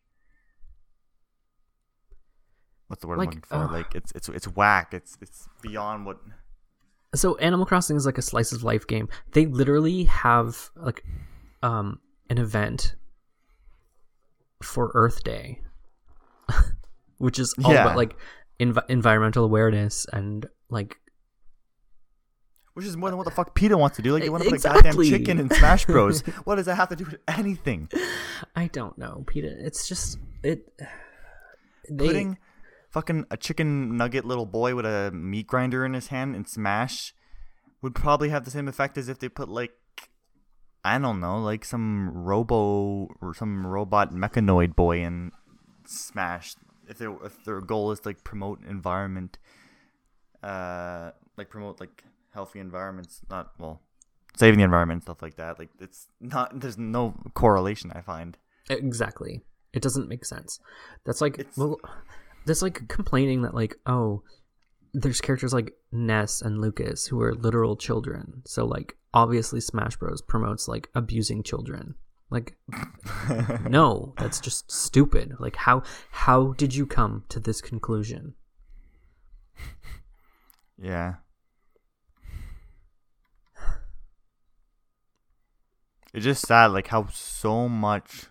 [2.87, 3.55] what's the word Like, I'm looking for?
[3.55, 3.71] ugh.
[3.71, 4.93] like it's it's it's whack.
[4.93, 6.17] It's it's beyond what
[7.13, 9.09] So Animal Crossing is like a slice of life game.
[9.31, 11.03] They literally have like
[11.63, 12.95] um an event
[14.63, 15.61] for Earth Day,
[17.17, 17.81] which is all Yeah.
[17.81, 18.15] about like
[18.59, 20.97] env- environmental awareness and like
[22.73, 24.11] which is more than what the fuck PETA wants to do.
[24.11, 26.19] Like they want to put a goddamn chicken in Smash Bros.
[26.43, 27.89] what does that have to do with anything?
[28.53, 29.65] I don't know, PETA.
[29.65, 30.67] It's just it.
[31.89, 32.37] They, Putting
[32.89, 37.13] fucking a chicken nugget little boy with a meat grinder in his hand in Smash
[37.81, 39.71] would probably have the same effect as if they put like
[40.83, 45.31] I don't know, like some robo or some robot mechanoid boy in
[45.85, 46.55] Smash.
[46.87, 49.37] If their if their goal is to like promote environment,
[50.43, 53.81] uh, like promote like healthy environments, not well,
[54.37, 55.59] saving the environment and stuff like that.
[55.59, 56.59] Like it's not.
[56.59, 57.91] There's no correlation.
[57.93, 58.37] I find.
[58.69, 59.43] Exactly.
[59.73, 60.59] It doesn't make sense.
[61.05, 61.77] That's like It's- well,
[62.45, 64.23] that's like complaining that like oh,
[64.93, 68.41] there's characters like Ness and Lucas who are literal children.
[68.45, 71.95] So like obviously Smash Bros promotes like abusing children.
[72.35, 72.57] Like
[73.69, 75.37] no, that's just stupid.
[75.39, 78.33] Like how how did you come to this conclusion?
[80.77, 81.13] Yeah.
[86.13, 88.25] It's just sad, like how so much,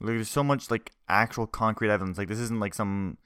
[0.00, 2.16] like there's so much like actual concrete evidence.
[2.16, 3.18] Like this isn't like some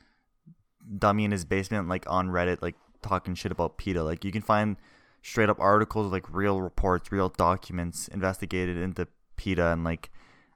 [0.99, 4.03] dummy in his basement, like on Reddit, like talking shit about PETA.
[4.03, 4.77] Like you can find
[5.23, 9.07] straight up articles, like real reports, real documents investigated into
[9.39, 10.11] PETA and like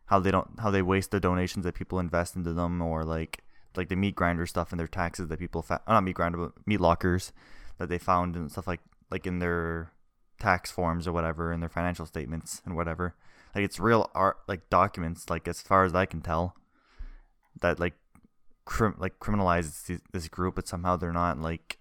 [0.07, 3.43] how they don't, how they waste the donations that people invest into them, or like
[3.77, 6.53] like the meat grinder stuff and their taxes that people uh, not meat grinder but
[6.67, 7.33] meat lockers
[7.79, 8.81] that they found and stuff like
[9.11, 9.93] like in their
[10.39, 13.15] tax forms or whatever in their financial statements and whatever
[13.55, 16.55] like it's real art like documents like as far as i can tell
[17.61, 17.95] that like
[18.65, 21.79] crim- like criminalizes this group but somehow they're not like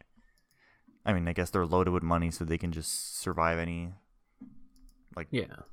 [1.05, 3.89] i mean i guess they're loaded with money so they can just survive any
[5.15, 5.63] like Yeah.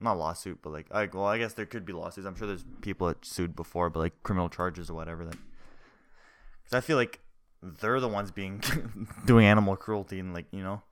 [0.00, 2.26] Not lawsuit, but like, I, well, I guess there could be lawsuits.
[2.26, 5.24] I'm sure there's people that sued before, but like criminal charges or whatever.
[5.24, 5.36] That
[6.64, 7.20] because I feel like
[7.62, 8.62] they're the ones being
[9.24, 10.82] doing animal cruelty and like you know,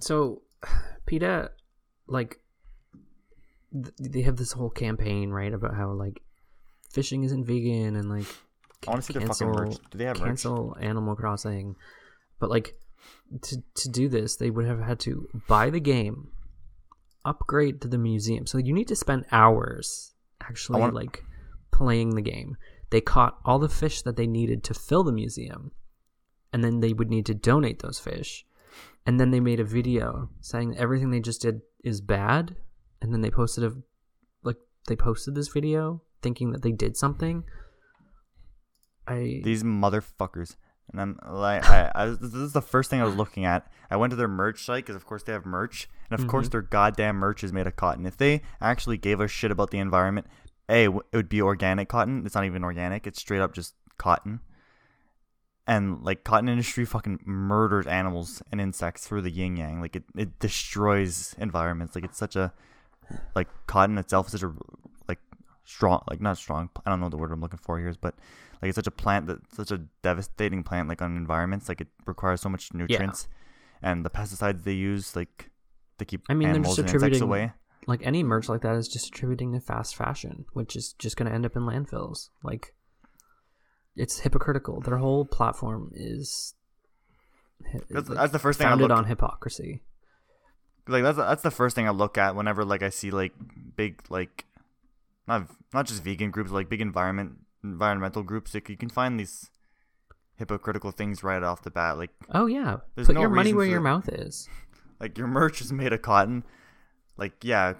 [0.00, 0.42] So,
[1.06, 1.50] PETA,
[2.06, 2.40] like,
[3.72, 6.22] th- they have this whole campaign, right, about how like
[6.92, 8.26] fishing isn't vegan and like
[8.82, 9.76] to see their fucking merch.
[9.90, 10.26] Do they have merch?
[10.26, 11.76] cancel Animal Crossing,
[12.38, 12.74] but like
[13.42, 16.28] to to do this, they would have had to buy the game,
[17.24, 18.46] upgrade to the museum.
[18.46, 21.24] So you need to spend hours actually want- like
[21.70, 22.56] playing the game.
[22.90, 25.72] They caught all the fish that they needed to fill the museum,
[26.52, 28.44] and then they would need to donate those fish.
[29.06, 32.56] And then they made a video saying everything they just did is bad,
[33.00, 33.76] and then they posted a
[34.42, 34.58] like
[34.88, 37.44] they posted this video thinking that they did something.
[39.06, 40.56] I These motherfuckers.
[40.92, 43.70] And I'm like, I, I this is the first thing I was looking at.
[43.90, 46.46] I went to their merch site because, of course, they have merch, and of course,
[46.46, 46.50] Mm-hmm.
[46.52, 48.06] their goddamn merch is made of cotton.
[48.06, 50.26] If they actually gave a shit about the environment,
[50.68, 52.24] a it would be organic cotton.
[52.26, 53.06] It's not even organic.
[53.06, 54.40] It's straight up just cotton.
[55.66, 59.80] And like cotton industry fucking murders animals and insects through the yin yang.
[59.80, 61.94] Like it, it destroys environments.
[61.94, 62.52] Like it's such a
[63.36, 64.52] like cotton itself is such a
[65.08, 65.18] like
[65.64, 68.14] strong like not strong I don't know the word I'm looking for here but
[68.60, 71.88] like it's such a plant that such a devastating plant like on environments like it
[72.06, 73.28] requires so much nutrients
[73.82, 75.50] and the pesticides they use like
[76.00, 77.52] to keep I mean, animals just and insects away.
[77.86, 81.28] like any merch like that is just attributing to fast fashion, which is just going
[81.28, 82.30] to end up in landfills.
[82.42, 82.74] Like
[83.96, 84.80] it's hypocritical.
[84.80, 86.54] Their whole platform is
[87.90, 89.82] That's, like, that's the first thing I founded look on hypocrisy.
[90.88, 93.32] like that's that's the first thing I look at whenever like I see like
[93.76, 94.46] big like
[95.28, 99.50] not not just vegan groups like big environment environmental groups like you can find these
[100.36, 103.66] hypocritical things right off the bat like Oh yeah, There's put no your money where
[103.66, 104.48] for- your mouth is.
[105.00, 106.44] like your merch is made of cotton
[107.16, 107.74] like yeah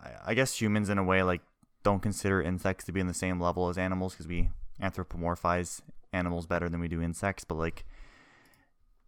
[0.00, 1.42] I, I guess humans in a way like
[1.82, 4.50] don't consider insects to be in the same level as animals because we
[4.80, 5.80] anthropomorphize
[6.12, 7.84] animals better than we do insects but like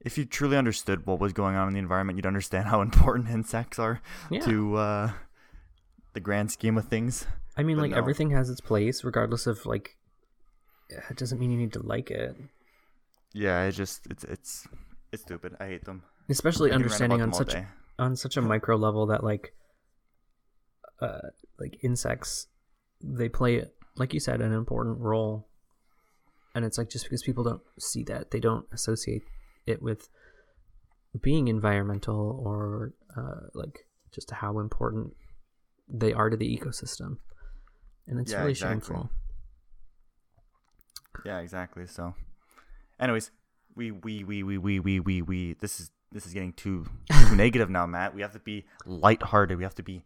[0.01, 3.29] if you truly understood what was going on in the environment you'd understand how important
[3.31, 4.01] insects are
[4.31, 4.41] Yeah.
[4.41, 5.11] to uh
[6.13, 7.99] the grand scheme of things I mean, but like no.
[7.99, 9.99] everything has its place, regardless of like
[11.11, 12.37] it doesn't mean you need to like it.
[13.33, 14.67] Yeah, it just it's it's
[15.13, 15.57] it's stupid.
[15.61, 16.03] I hate them.
[16.29, 17.67] Especially I understanding on such day.
[17.99, 19.55] on such a micro level that like
[21.01, 21.29] uh
[21.59, 22.47] like insects
[23.03, 23.65] they play
[23.97, 25.49] like you said an important role
[26.55, 29.23] and it's like just because people don't see that they don't associate
[29.67, 30.09] it with
[31.21, 35.13] being environmental or uh like just how important
[35.89, 37.19] they are to the ecosystem
[38.07, 38.95] and it's Yeah, really exactly.
[38.95, 39.11] shameful
[41.25, 41.87] Yeah, exactly.
[41.87, 42.15] So,
[43.01, 43.31] anyways,
[43.75, 47.37] we we we we we we we we this is this is getting too too
[47.37, 48.15] negative now, Matt.
[48.15, 49.57] We have to be lighthearted.
[49.57, 50.05] We have to be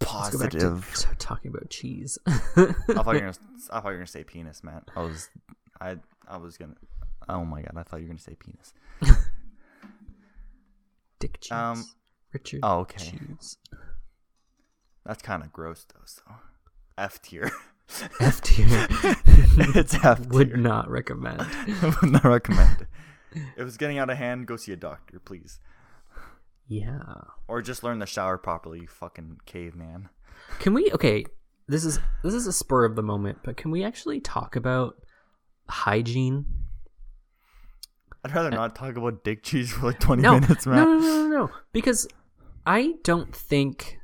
[0.00, 0.90] Let's go back to positive.
[0.94, 3.32] start talking about cheese I thought you were gonna
[3.72, 4.84] I thought you were gonna say penis, Matt.
[4.94, 5.28] I was
[5.80, 5.96] I
[6.28, 6.74] I was gonna.
[7.28, 8.72] Oh my god, I thought you were gonna say penis.
[11.18, 11.84] dick cheese Um,
[12.32, 12.98] richard Oh, okay.
[13.10, 13.56] cheese
[15.04, 16.00] That's kind of gross though.
[16.04, 16.22] So,
[16.98, 17.50] F tier.
[18.20, 18.66] F tier
[19.74, 20.56] it's F would tier.
[20.56, 22.86] not recommend I would not recommend.
[23.32, 25.60] If it's getting out of hand, go see a doctor, please.
[26.66, 27.00] yeah
[27.48, 30.08] Or just learn to shower properly, you fucking caveman.
[30.58, 31.24] Can we okay,
[31.68, 34.96] this is this is a spur of the moment, but can we actually talk about
[35.68, 36.46] hygiene?
[38.24, 40.84] I'd rather uh, not talk about dick cheese for like 20 No, minutes, no, man.
[40.84, 41.50] no, no, no, no.
[41.72, 42.08] Because
[42.66, 43.98] I don't think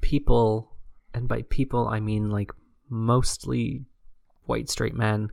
[0.00, 0.76] people,
[1.12, 2.52] and by people I mean like
[2.88, 3.84] mostly
[4.44, 5.30] white straight men,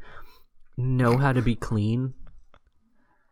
[0.77, 2.13] know how to be clean.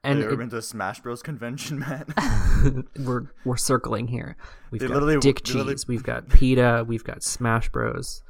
[0.04, 1.80] Have And you ever it- been to Smash Bros convention,
[2.60, 2.86] man?
[3.00, 4.36] we're we're circling here.
[4.72, 8.22] We've They got literally- Dick they literally- Cheese, we've got PETA, we've got Smash Bros.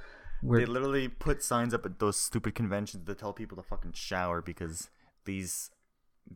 [0.41, 3.93] they We're literally put signs up at those stupid conventions to tell people to fucking
[3.93, 4.89] shower because
[5.25, 5.71] these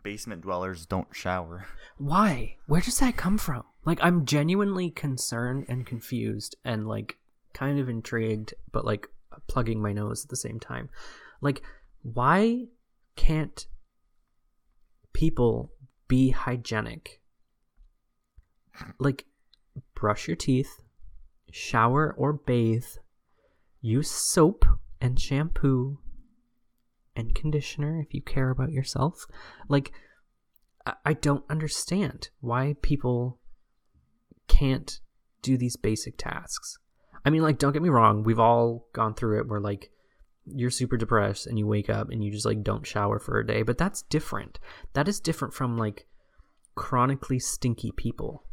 [0.03, 1.65] basement dwellers don't shower.
[1.97, 2.55] why?
[2.67, 3.63] Where does that come from?
[3.85, 7.17] Like I'm genuinely concerned and confused and like
[7.53, 9.07] kind of intrigued, but like
[9.47, 10.89] plugging my nose at the same time.
[11.41, 11.61] Like
[12.01, 12.65] why
[13.15, 13.67] can't
[15.13, 15.71] people
[16.07, 17.21] be hygienic?
[18.99, 19.25] Like
[19.95, 20.81] brush your teeth,
[21.51, 22.85] shower or bathe,
[23.81, 24.65] use soap
[25.01, 25.99] and shampoo
[27.15, 29.25] and conditioner if you care about yourself.
[29.67, 29.91] Like
[31.03, 33.39] I- don't understand why people
[34.47, 34.99] can't
[35.41, 36.77] do these basic tasks.
[37.25, 39.91] I mean, like, don't get me wrong, we've all gone through it where, like,
[40.45, 43.45] you're super depressed and you wake up and you just, like, don't shower for a
[43.45, 44.59] day, but that's different.
[44.93, 46.07] That is different from, like,
[46.75, 48.43] chronically stinky people.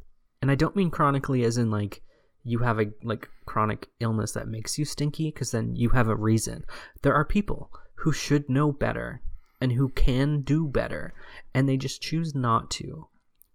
[0.43, 2.03] And I don't mean chronically as in, like,
[2.43, 6.17] you have a, like, chronic illness that makes you stinky, because then you have a
[6.17, 6.65] reason.
[7.03, 9.23] There are people who should know better
[9.61, 11.15] and who can do better
[11.55, 13.09] and they just choose not to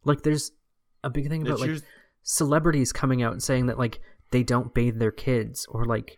[0.06, 0.52] like there's
[1.04, 1.90] a big thing about choose- like
[2.24, 4.00] celebrities coming out and saying that like
[4.32, 6.18] they don't bathe their kids or like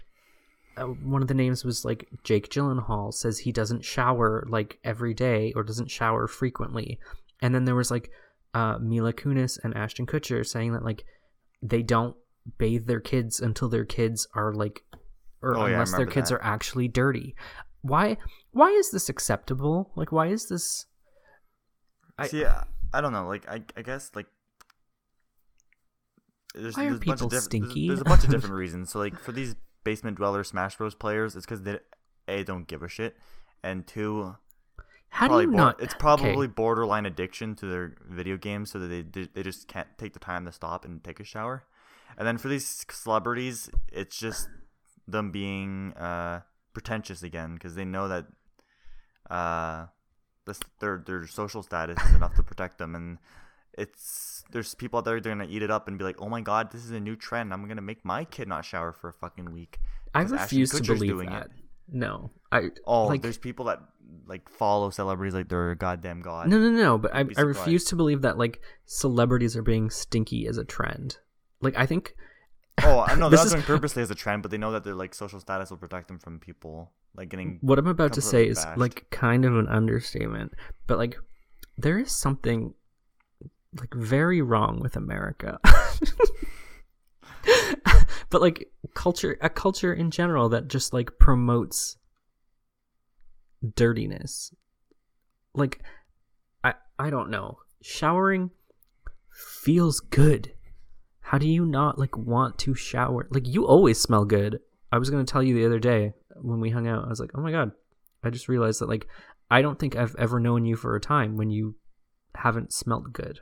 [0.77, 5.13] uh, one of the names was like Jake Gyllenhaal says he doesn't shower like every
[5.13, 6.99] day or doesn't shower frequently
[7.41, 8.09] and then there was like
[8.53, 11.03] uh, Mila Kunis and Ashton Kutcher saying that like
[11.61, 12.15] they don't
[12.57, 14.83] bathe their kids until their kids are like
[15.41, 16.35] or Oh, yeah, unless their kids that.
[16.35, 17.35] are actually dirty
[17.81, 18.17] why
[18.51, 20.85] why is this acceptable like why is this
[22.17, 23.27] I- See, I, I don't know.
[23.27, 24.27] Like, I, I guess like.
[26.53, 27.87] There's, Why are there's a bunch people of diff- there's- stinky?
[27.87, 28.91] There's, a bunch of different reasons.
[28.91, 31.79] So, like, for these basement dweller Smash Bros players, it's because they
[32.27, 33.15] a don't give a shit,
[33.63, 34.35] and two,
[35.09, 35.99] how do you bor- not it's okay.
[35.99, 40.19] probably borderline addiction to their video games, so that they they just can't take the
[40.19, 41.63] time to stop and take a shower.
[42.17, 44.49] And then for these celebrities, it's just
[45.07, 46.41] them being uh,
[46.73, 48.25] pretentious again because they know that
[49.29, 49.85] uh,
[50.45, 53.17] this, their their social status is enough to protect them, and
[53.77, 56.29] it's there's people out there that are gonna eat it up and be like, oh
[56.29, 57.53] my god, this is a new trend.
[57.53, 59.79] I'm gonna make my kid not shower for a fucking week.
[60.13, 61.51] I refuse to believe doing that it.
[61.89, 63.79] no I Oh, like there's people that
[64.25, 66.49] like follow celebrities like they're a goddamn god.
[66.49, 70.47] no no no but I, I refuse to believe that like celebrities are being stinky
[70.47, 71.17] as a trend
[71.61, 72.13] like I think
[72.83, 74.95] Oh, I know they're not doing purposely as a trend, but they know that their
[74.95, 77.59] like social status will protect them from people like getting.
[77.61, 80.53] what I'm about to say completely is like kind of an understatement,
[80.87, 81.15] but like
[81.77, 82.73] there is something
[83.79, 85.59] like very wrong with America.
[88.29, 91.97] but like culture a culture in general that just like promotes
[93.75, 94.53] dirtiness.
[95.53, 95.81] Like
[96.63, 97.59] I I don't know.
[97.81, 98.51] Showering
[99.31, 100.53] feels good.
[101.21, 103.27] How do you not like want to shower?
[103.31, 104.59] Like you always smell good.
[104.91, 107.05] I was gonna tell you the other day when we hung out.
[107.05, 107.71] I was like, oh my god,
[108.23, 109.07] I just realized that like
[109.49, 111.75] I don't think I've ever known you for a time when you
[112.35, 113.39] haven't smelled good.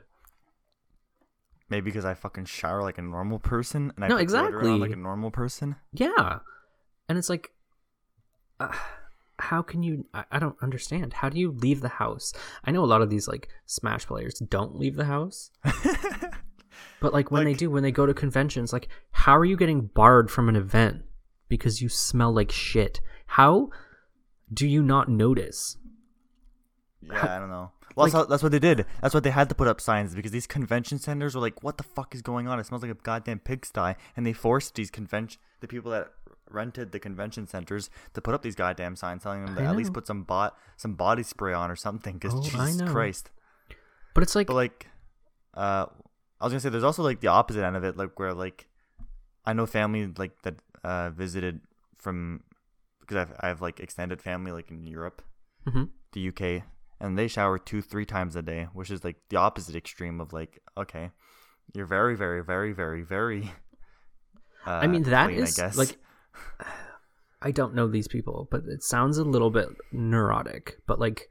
[1.70, 4.90] Maybe because I fucking shower like a normal person and I No, put on like
[4.90, 5.76] a normal person.
[5.92, 6.40] Yeah,
[7.08, 7.52] and it's like,
[8.58, 8.74] uh,
[9.38, 11.12] how can you I, I don't understand.
[11.14, 12.32] How do you leave the house?
[12.64, 15.50] I know a lot of these like smash players don't leave the house.
[17.00, 19.86] But like when they do when they go to conventions like how are you getting
[19.86, 21.02] barred from an event?
[21.48, 23.00] Because you smell like shit.
[23.26, 23.70] How
[24.52, 25.78] do you not notice?
[27.00, 27.72] Yeah, I don't know.
[27.96, 28.86] Well, like- that's, how- that's what they did.
[29.02, 31.76] That's what they had to put up signs because these convention centers were like, "What
[31.76, 32.58] the fuck is going on?
[32.60, 36.08] It smells like a goddamn pigsty." And they forced these convention the people that
[36.50, 39.76] rented the convention centers to put up these goddamn signs telling them to I at
[39.76, 42.14] least put some bot some body spray on or something.
[42.18, 42.90] Because Oh, Jesus.
[42.90, 43.30] Christ.
[44.14, 44.86] but it's like But like,
[45.54, 45.86] uh,
[46.40, 48.66] I was gonna say there's also like the opposite end of it, like where like
[49.44, 51.60] I know family like that uh visited
[51.98, 52.42] from
[53.00, 55.22] because I've I have like extended family like in Europe,
[55.68, 55.90] Mhm.
[56.12, 56.64] the UK,
[57.00, 60.32] and they shower two three times a day, which is like the opposite extreme of
[60.32, 61.10] like okay,
[61.74, 63.50] you're very very very very very.
[64.66, 65.76] Uh, I mean that clean, is I guess.
[65.78, 65.96] like
[67.42, 70.76] I don't know these people, but it sounds a little bit neurotic.
[70.86, 71.30] But like,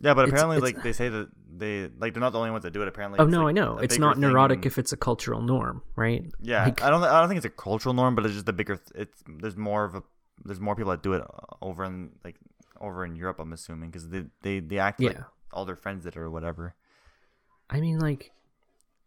[0.00, 2.64] yeah, but apparently it's- like they say that they like they're not the only ones
[2.64, 2.88] that do it.
[2.88, 5.82] Apparently, oh no, like, I know it's not neurotic in- if it's a cultural norm,
[5.94, 6.24] right?
[6.42, 7.04] Yeah, Like- I don't.
[7.04, 8.80] I don't think it's a cultural norm, but it's just the bigger.
[8.96, 10.02] It's there's more of a
[10.44, 11.22] there's more people that do it
[11.62, 12.34] over in like
[12.80, 13.38] over in Europe.
[13.38, 15.18] I'm assuming because they they they act like
[15.52, 16.74] all their friends did or whatever.
[17.70, 18.30] I mean, like,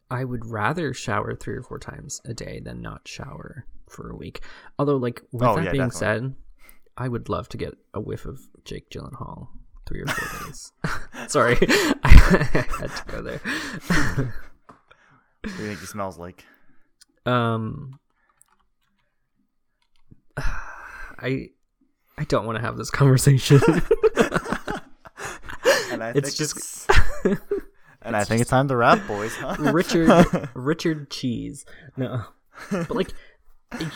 [0.09, 4.15] I would rather shower three or four times a day than not shower for a
[4.15, 4.41] week.
[4.79, 5.99] Although, like, with Oh, that yeah, being definitely.
[6.29, 6.35] said,
[6.97, 9.49] I would love to get a whiff of Jake Gyllenhaal
[9.87, 10.71] three or four days.
[11.27, 11.57] Sorry,
[12.03, 13.37] I had to go there.
[13.37, 14.27] What
[15.43, 16.43] do you think he smells like?
[17.25, 17.99] um,
[20.37, 21.49] I
[22.17, 23.59] I don't want to have this conversation.
[25.89, 26.89] And I It's think just-
[27.25, 27.39] it's-
[28.01, 29.33] and I think it's time to wrap, boys.
[29.35, 29.55] Huh?
[29.73, 31.65] Richard Richard Cheese.
[31.95, 32.23] No.
[32.69, 33.13] But like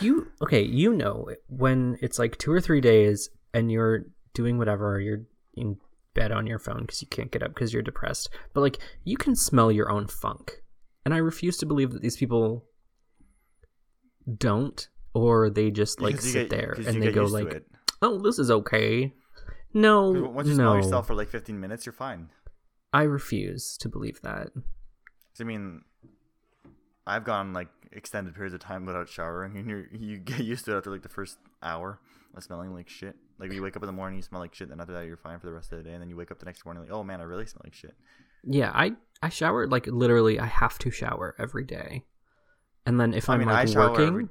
[0.00, 4.98] you okay, you know when it's like 2 or 3 days and you're doing whatever,
[5.00, 5.22] you're
[5.54, 5.76] in
[6.14, 8.30] bed on your phone cuz you can't get up cuz you're depressed.
[8.54, 10.62] But like you can smell your own funk.
[11.04, 12.64] And I refuse to believe that these people
[14.38, 17.66] don't or they just like sit get- there and they go like, it.
[18.02, 19.14] "Oh, this is okay."
[19.74, 20.64] No, once you no.
[20.64, 22.28] smell yourself for like 15 minutes, you're fine.
[22.92, 24.48] I refuse to believe that.
[25.40, 25.80] I mean,
[27.06, 30.74] I've gone like extended periods of time without showering, and you you get used to
[30.74, 32.00] it after like the first hour
[32.34, 33.16] of smelling like shit.
[33.38, 35.16] Like you wake up in the morning, you smell like shit, and after that, you're
[35.16, 35.92] fine for the rest of the day.
[35.92, 37.74] And then you wake up the next morning, like, oh man, I really smell like
[37.74, 37.94] shit.
[38.44, 38.92] Yeah, I
[39.22, 40.38] I shower like literally.
[40.38, 42.04] I have to shower every day,
[42.84, 44.28] and then if I I'm mean, I like shower working, every-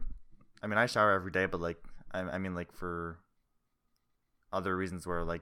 [0.61, 1.78] I mean, I shower every day, but like,
[2.11, 3.17] I, I mean, like for
[4.54, 5.41] other reasons where like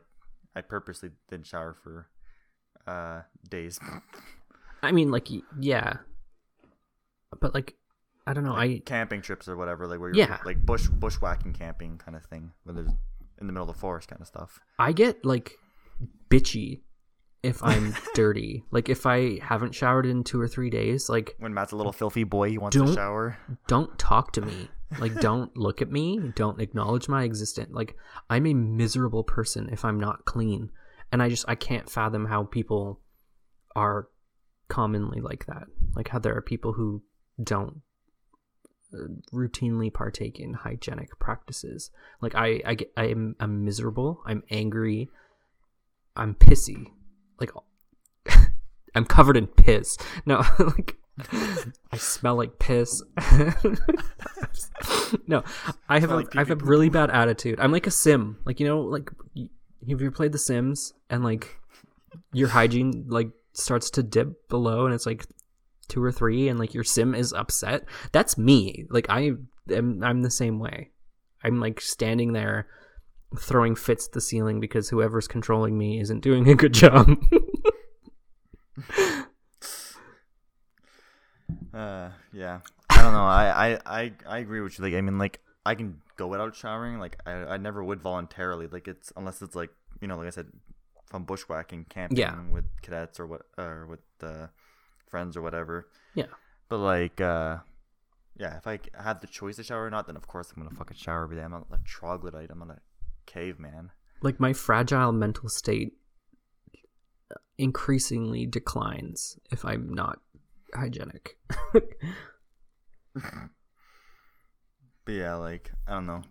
[0.56, 2.08] I purposely didn't shower for
[2.88, 3.80] uh days.
[4.84, 5.28] I mean, like
[5.60, 5.98] yeah,
[7.40, 7.76] but like
[8.28, 8.54] I don't know.
[8.56, 10.38] I camping trips or whatever, like where you're Yeah.
[10.46, 12.92] like bush bushwhacking camping kind of thing, where there's
[13.40, 14.60] in the middle of the forest kind of stuff.
[14.78, 15.54] I get like
[16.30, 16.82] bitchy
[17.44, 18.64] if I'm dirty.
[18.72, 21.92] Like if I haven't showered in two or three days, like When Matt's a little
[21.94, 23.38] filthy boy, he wants to shower.
[23.68, 24.70] don't talk to me.
[24.98, 26.20] Like don't look at me.
[26.36, 27.70] Don't acknowledge my existence.
[27.72, 27.96] Like
[28.28, 30.72] I'm a miserable person if I'm not clean,
[31.12, 33.00] and I just I can't fathom how people
[33.76, 34.08] are
[34.68, 35.66] commonly like that.
[35.96, 37.04] Like how there are people who
[37.44, 37.82] don't
[38.92, 38.98] uh,
[39.32, 41.92] routinely partake in hygienic practices.
[42.20, 44.24] Like I I get I'm I'm miserable.
[44.26, 45.08] I'm angry.
[46.16, 46.88] I'm pissy.
[47.40, 47.52] Like
[48.96, 49.98] I'm covered in piss.
[50.26, 50.98] No, like
[51.92, 53.02] I smell like piss.
[55.28, 55.44] no,
[55.88, 57.60] I have a like I have a really bad attitude.
[57.60, 58.38] I'm like a sim.
[58.46, 59.50] Like you know, like y-
[59.90, 61.60] have you played The Sims and like
[62.34, 65.26] your hygiene like starts to dip below and it's like
[65.88, 67.86] two or three and like your sim is upset.
[68.12, 68.86] That's me.
[68.90, 69.32] Like I
[69.72, 70.92] am I'm the same way.
[71.44, 72.68] I'm like standing there
[73.38, 77.10] throwing fits at the ceiling because whoever's controlling me isn't doing a good job.
[81.74, 82.60] Uh, yeah.
[82.90, 83.24] I don't know.
[83.26, 84.86] I, I, I, I agree with you.
[84.86, 87.00] Like, I mean, like, I can go without showering.
[87.00, 88.68] Like, I, I never would voluntarily.
[88.68, 89.70] Like, it's unless it's like,
[90.02, 90.48] you know, like I said,
[91.06, 92.40] if I'm bushwhacking, camping Yeah.
[92.50, 94.48] with cadets or what, or with uh,
[95.10, 95.88] friends or whatever.
[96.16, 96.26] Yeah.
[96.70, 97.58] But like, uh,
[98.38, 100.76] yeah, if I had the choice to shower or not, then of course I'm gonna
[100.76, 101.42] fucking shower every day.
[101.44, 102.52] I'm not a troglodyte.
[102.52, 102.80] I'm not a
[103.30, 103.92] caveman.
[104.22, 105.94] like my fragile mental state
[107.58, 110.20] increasingly declines if I'm not
[110.74, 111.38] hygienic.
[115.10, 116.22] But yeah, like I don't know.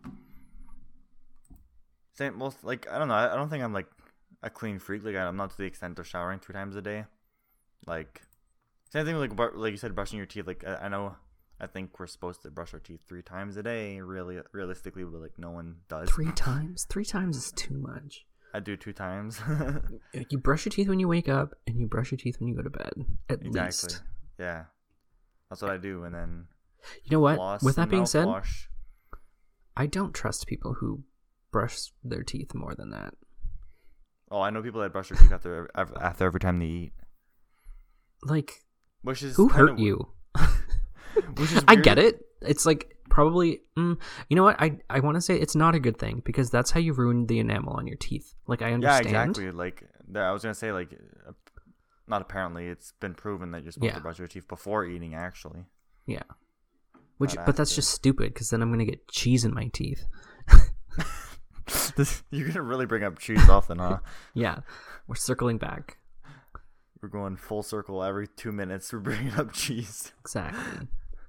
[2.14, 3.14] Same, well, like I don't know.
[3.14, 3.88] I, I don't think I'm like
[4.40, 5.02] a clean freak.
[5.04, 7.06] Like I'm not to the extent of showering three times a day.
[7.88, 8.22] Like
[8.92, 10.46] same thing with like like you said, brushing your teeth.
[10.46, 11.16] Like I, I know
[11.60, 14.00] I think we're supposed to brush our teeth three times a day.
[14.00, 16.08] Really, realistically, but like no one does.
[16.08, 16.86] Three times?
[16.88, 18.26] Three times is too much.
[18.54, 19.40] I do two times.
[20.30, 22.54] You brush your teeth when you wake up, and you brush your teeth when you
[22.56, 22.92] go to bed.
[23.28, 23.60] At exactly.
[23.60, 24.02] least.
[24.38, 24.64] Yeah,
[25.50, 26.46] that's what I do, and then
[27.04, 27.62] You know what?
[27.62, 28.66] With that being said, mouthwash.
[29.76, 31.04] I don't trust people who
[31.50, 33.14] brush their teeth more than that.
[34.30, 36.92] Oh, I know people that brush their teeth after after every time they eat,
[38.22, 38.64] Like,
[39.02, 40.08] which is who hurt you?
[41.36, 41.84] Which is I weird.
[41.84, 42.20] get it.
[42.42, 43.60] It's like probably.
[43.76, 43.98] Mm,
[44.28, 44.60] you know what?
[44.60, 47.26] I I want to say it's not a good thing because that's how you ruin
[47.26, 48.34] the enamel on your teeth.
[48.46, 49.06] Like I understand.
[49.06, 49.50] Yeah, exactly.
[49.52, 50.92] Like I was gonna say, like,
[51.26, 51.32] uh,
[52.06, 53.96] not apparently, it's been proven that you're supposed Yeah.
[53.96, 55.14] to brush your teeth before eating.
[55.14, 55.64] Actually,
[56.06, 56.22] Yeah.
[57.18, 60.04] Which, Not but that's just stupid because then I'm gonna get cheese in my teeth.
[61.96, 63.98] this, you're gonna really bring up cheese often, huh?
[64.34, 64.60] Yeah,
[65.06, 65.98] we're circling back.
[67.02, 68.92] We're going full circle every two minutes.
[68.92, 70.12] We're bringing up cheese.
[70.20, 70.88] Exactly.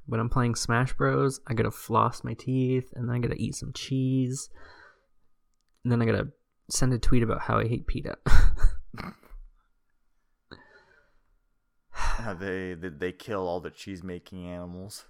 [0.09, 3.53] When I'm playing Smash Bros, I gotta floss my teeth and then I gotta eat
[3.53, 4.49] some cheese.
[5.83, 6.29] And then I gotta
[6.67, 8.17] send a tweet about how I hate PETA.
[11.91, 15.05] How they, they they kill all the cheese making animals.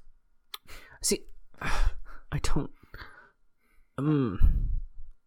[1.02, 1.22] See,
[1.62, 2.72] I don't.
[3.98, 4.70] Um,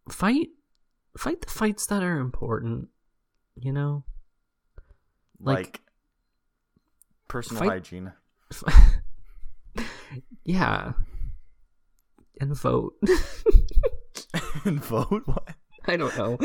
[0.09, 0.49] fight,
[1.17, 2.89] fight the fights that are important.
[3.55, 4.03] You know,
[5.39, 5.81] Like, Like,
[7.27, 8.11] personal fight- hygiene.
[10.43, 10.93] yeah,
[12.39, 12.93] and vote.
[14.65, 15.23] and vote.
[15.25, 15.49] What?
[15.85, 16.37] I don't know.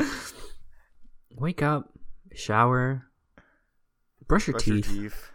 [1.30, 1.92] Wake up,
[2.34, 3.06] shower,
[4.26, 4.92] brush your Brush teeth.
[4.92, 5.30] your teeth.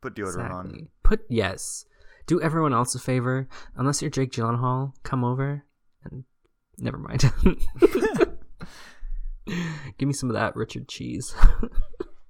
[0.00, 0.88] Put deodorant on.
[1.02, 1.84] Put yes.
[2.26, 3.48] Do everyone else a favor.
[3.74, 5.64] Unless you're Jake Gyllenhaal, come over
[6.04, 6.24] and
[6.78, 7.32] never mind.
[9.96, 11.34] Give me some of that Richard cheese.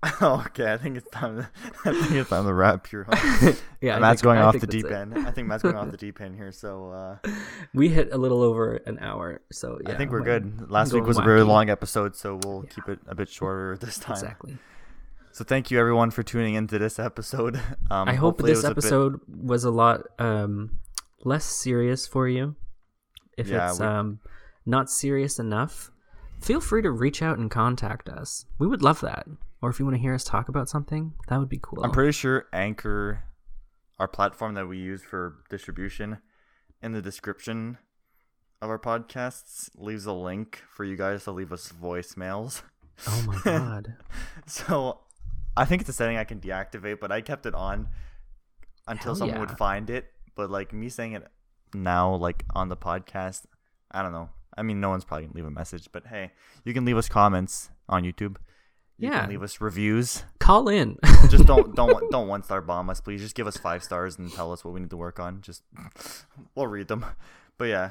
[0.23, 1.37] okay, I think it's time.
[1.39, 1.49] To,
[1.85, 3.07] I think it's time to wrap here.
[3.13, 3.53] Huh?
[3.81, 4.93] yeah, Matt's think- going I off the deep it.
[4.93, 5.15] end.
[5.19, 6.53] I think Matt's going off the deep end here.
[6.53, 7.31] So uh,
[7.75, 10.71] We hit a little over an hour, so yeah, I think we're good.
[10.71, 12.71] Last week was a very long episode, so we'll Yeah.
[12.75, 14.15] keep it a bit shorter this time.
[14.17, 14.57] exactly.
[15.33, 17.57] So thank you everyone for tuning into this episode.
[17.91, 20.79] Um, I hope this was a bit- episode was a lot um,
[21.25, 22.55] less serious for you.
[23.37, 24.21] If Yeah, it's we- um,
[24.67, 25.91] not serious enough,
[26.41, 28.47] feel free to reach out and contact us.
[28.59, 29.27] We would love that.
[29.61, 31.83] Or if you want to hear us talk about something, that would be cool.
[31.83, 33.25] I'm pretty sure Anchor,
[33.99, 36.19] our platform that we use for distribution,
[36.81, 37.79] in the description
[38.63, 42.63] of our podcasts leaves a link for you guys to leave us voicemails.
[43.07, 43.95] oh my god.
[44.47, 45.01] So
[45.57, 47.89] I think it's a setting I can deactivate, but I kept it on
[48.87, 49.41] until Hell someone yeah.
[49.41, 50.07] would find it.
[50.37, 51.27] But like me saying it
[51.75, 53.47] now, like on the podcast,
[53.91, 54.31] I don't know.
[54.57, 56.33] I mean, no one's probably gonna leave a message, but hey,
[56.65, 58.37] you can leave us comments on YouTube.
[58.99, 59.21] You Yeah.
[59.23, 60.25] can leave us reviews.
[60.41, 60.99] Call in.
[61.29, 63.21] Just don't don't don't one star bomb us, please.
[63.21, 65.41] Just give us five stars and tell us what we need to work on.
[65.41, 65.63] Just
[66.55, 67.05] we'll read them.
[67.59, 67.91] But yeah,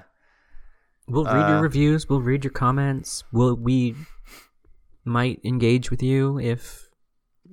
[1.07, 2.09] we'll read your Uh, reviews.
[2.09, 3.23] We'll read your comments.
[3.31, 3.95] We'll we
[5.05, 6.89] might engage with you if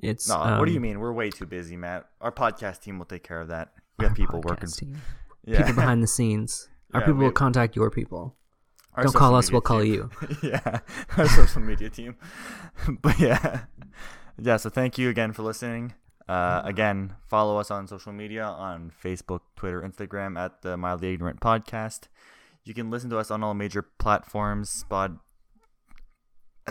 [0.03, 0.29] it's.
[0.29, 0.39] no.
[0.59, 0.99] what do you um, mean?
[1.01, 2.07] We're way too busy, Matt.
[2.21, 3.73] Our podcast team will take care of that.
[3.99, 4.69] We have people working.
[4.69, 5.01] team.
[5.45, 5.59] Yeah.
[5.59, 6.69] People behind the scenes.
[6.93, 8.35] Our Yeah, people we- will contact your people.
[8.95, 9.93] Our Don't call us, we'll call team.
[9.93, 10.11] you.
[10.43, 10.81] yeah,
[11.17, 12.17] our social media team.
[13.03, 13.65] but yeah,
[14.41, 14.57] yeah.
[14.57, 15.95] So thank you again for listening.
[16.29, 21.41] Uh, again, follow us on social media on Facebook, Twitter, Instagram at the Mildly Ignorant
[21.41, 22.09] Podcast.
[22.65, 24.71] You can listen to us on all major platforms.
[24.71, 25.11] Spot,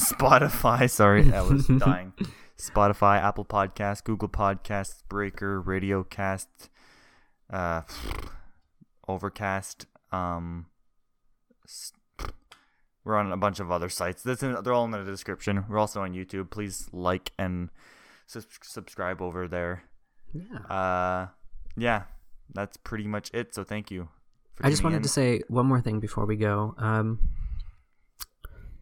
[0.00, 0.90] Spotify.
[0.90, 2.12] Sorry, I was dying.
[2.58, 6.46] Spotify, Apple Podcasts, Google Podcasts, Breaker, RadioCast,
[7.52, 7.82] uh,
[9.08, 9.86] Overcast.
[10.10, 10.66] Um,
[13.04, 14.24] we're on a bunch of other sites.
[14.26, 15.64] In, they're all in the description.
[15.68, 16.50] We're also on YouTube.
[16.50, 17.70] Please like and
[18.26, 19.84] sus- subscribe over there.
[20.32, 20.58] Yeah.
[20.68, 21.28] Uh,
[21.76, 22.02] yeah,
[22.52, 23.54] that's pretty much it.
[23.54, 24.08] So thank you.
[24.60, 25.02] I just wanted in.
[25.04, 26.74] to say one more thing before we go.
[26.78, 27.20] Um,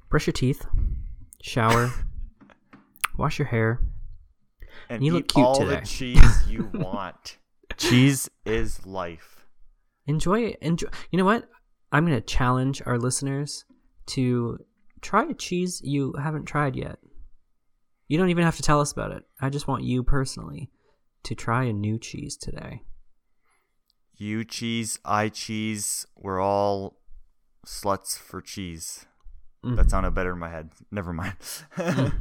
[0.09, 0.66] brush your teeth,
[1.43, 1.93] shower,
[3.18, 3.80] wash your hair.
[4.89, 5.80] and you eat look cute all today.
[5.80, 7.37] the cheese you want.
[7.76, 9.45] cheese is life.
[10.07, 10.59] Enjoy it.
[10.62, 10.89] Enjoy.
[11.11, 11.49] You know what?
[11.93, 13.64] I'm gonna challenge our listeners
[14.07, 14.59] to
[15.01, 16.99] try a cheese you haven't tried yet.
[18.09, 19.24] You don't even have to tell us about it.
[19.41, 20.70] I just want you personally
[21.24, 22.82] to try a new cheese today.
[24.16, 26.07] You cheese, I cheese.
[26.16, 26.99] We're all
[27.66, 29.07] sluts for cheese.
[29.64, 29.76] Mm.
[29.76, 30.70] That sounded better in my head.
[30.91, 31.34] Never mind.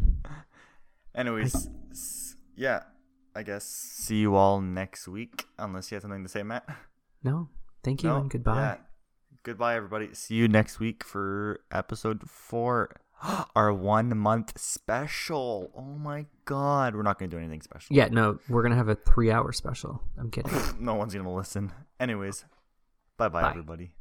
[1.16, 2.84] Anyways, s- yeah,
[3.36, 5.45] I guess see you all next week.
[5.57, 6.68] Unless you have something to say, Matt.
[7.24, 7.49] No,
[7.84, 8.18] thank you No?
[8.18, 8.55] and goodbye.
[8.59, 8.78] Yeah.
[9.46, 10.10] Goodbye, everybody.
[10.14, 12.96] See you next week for episode four,
[13.56, 15.70] our one month special.
[15.78, 17.96] Oh my god, we're not gonna do anything special.
[17.96, 20.02] Yeah, no, we're gonna have a three hour special.
[20.18, 20.52] I'm kidding.
[20.80, 21.72] no one's gonna listen.
[22.00, 22.43] Anyways,
[23.18, 23.91] bye bye, everybody.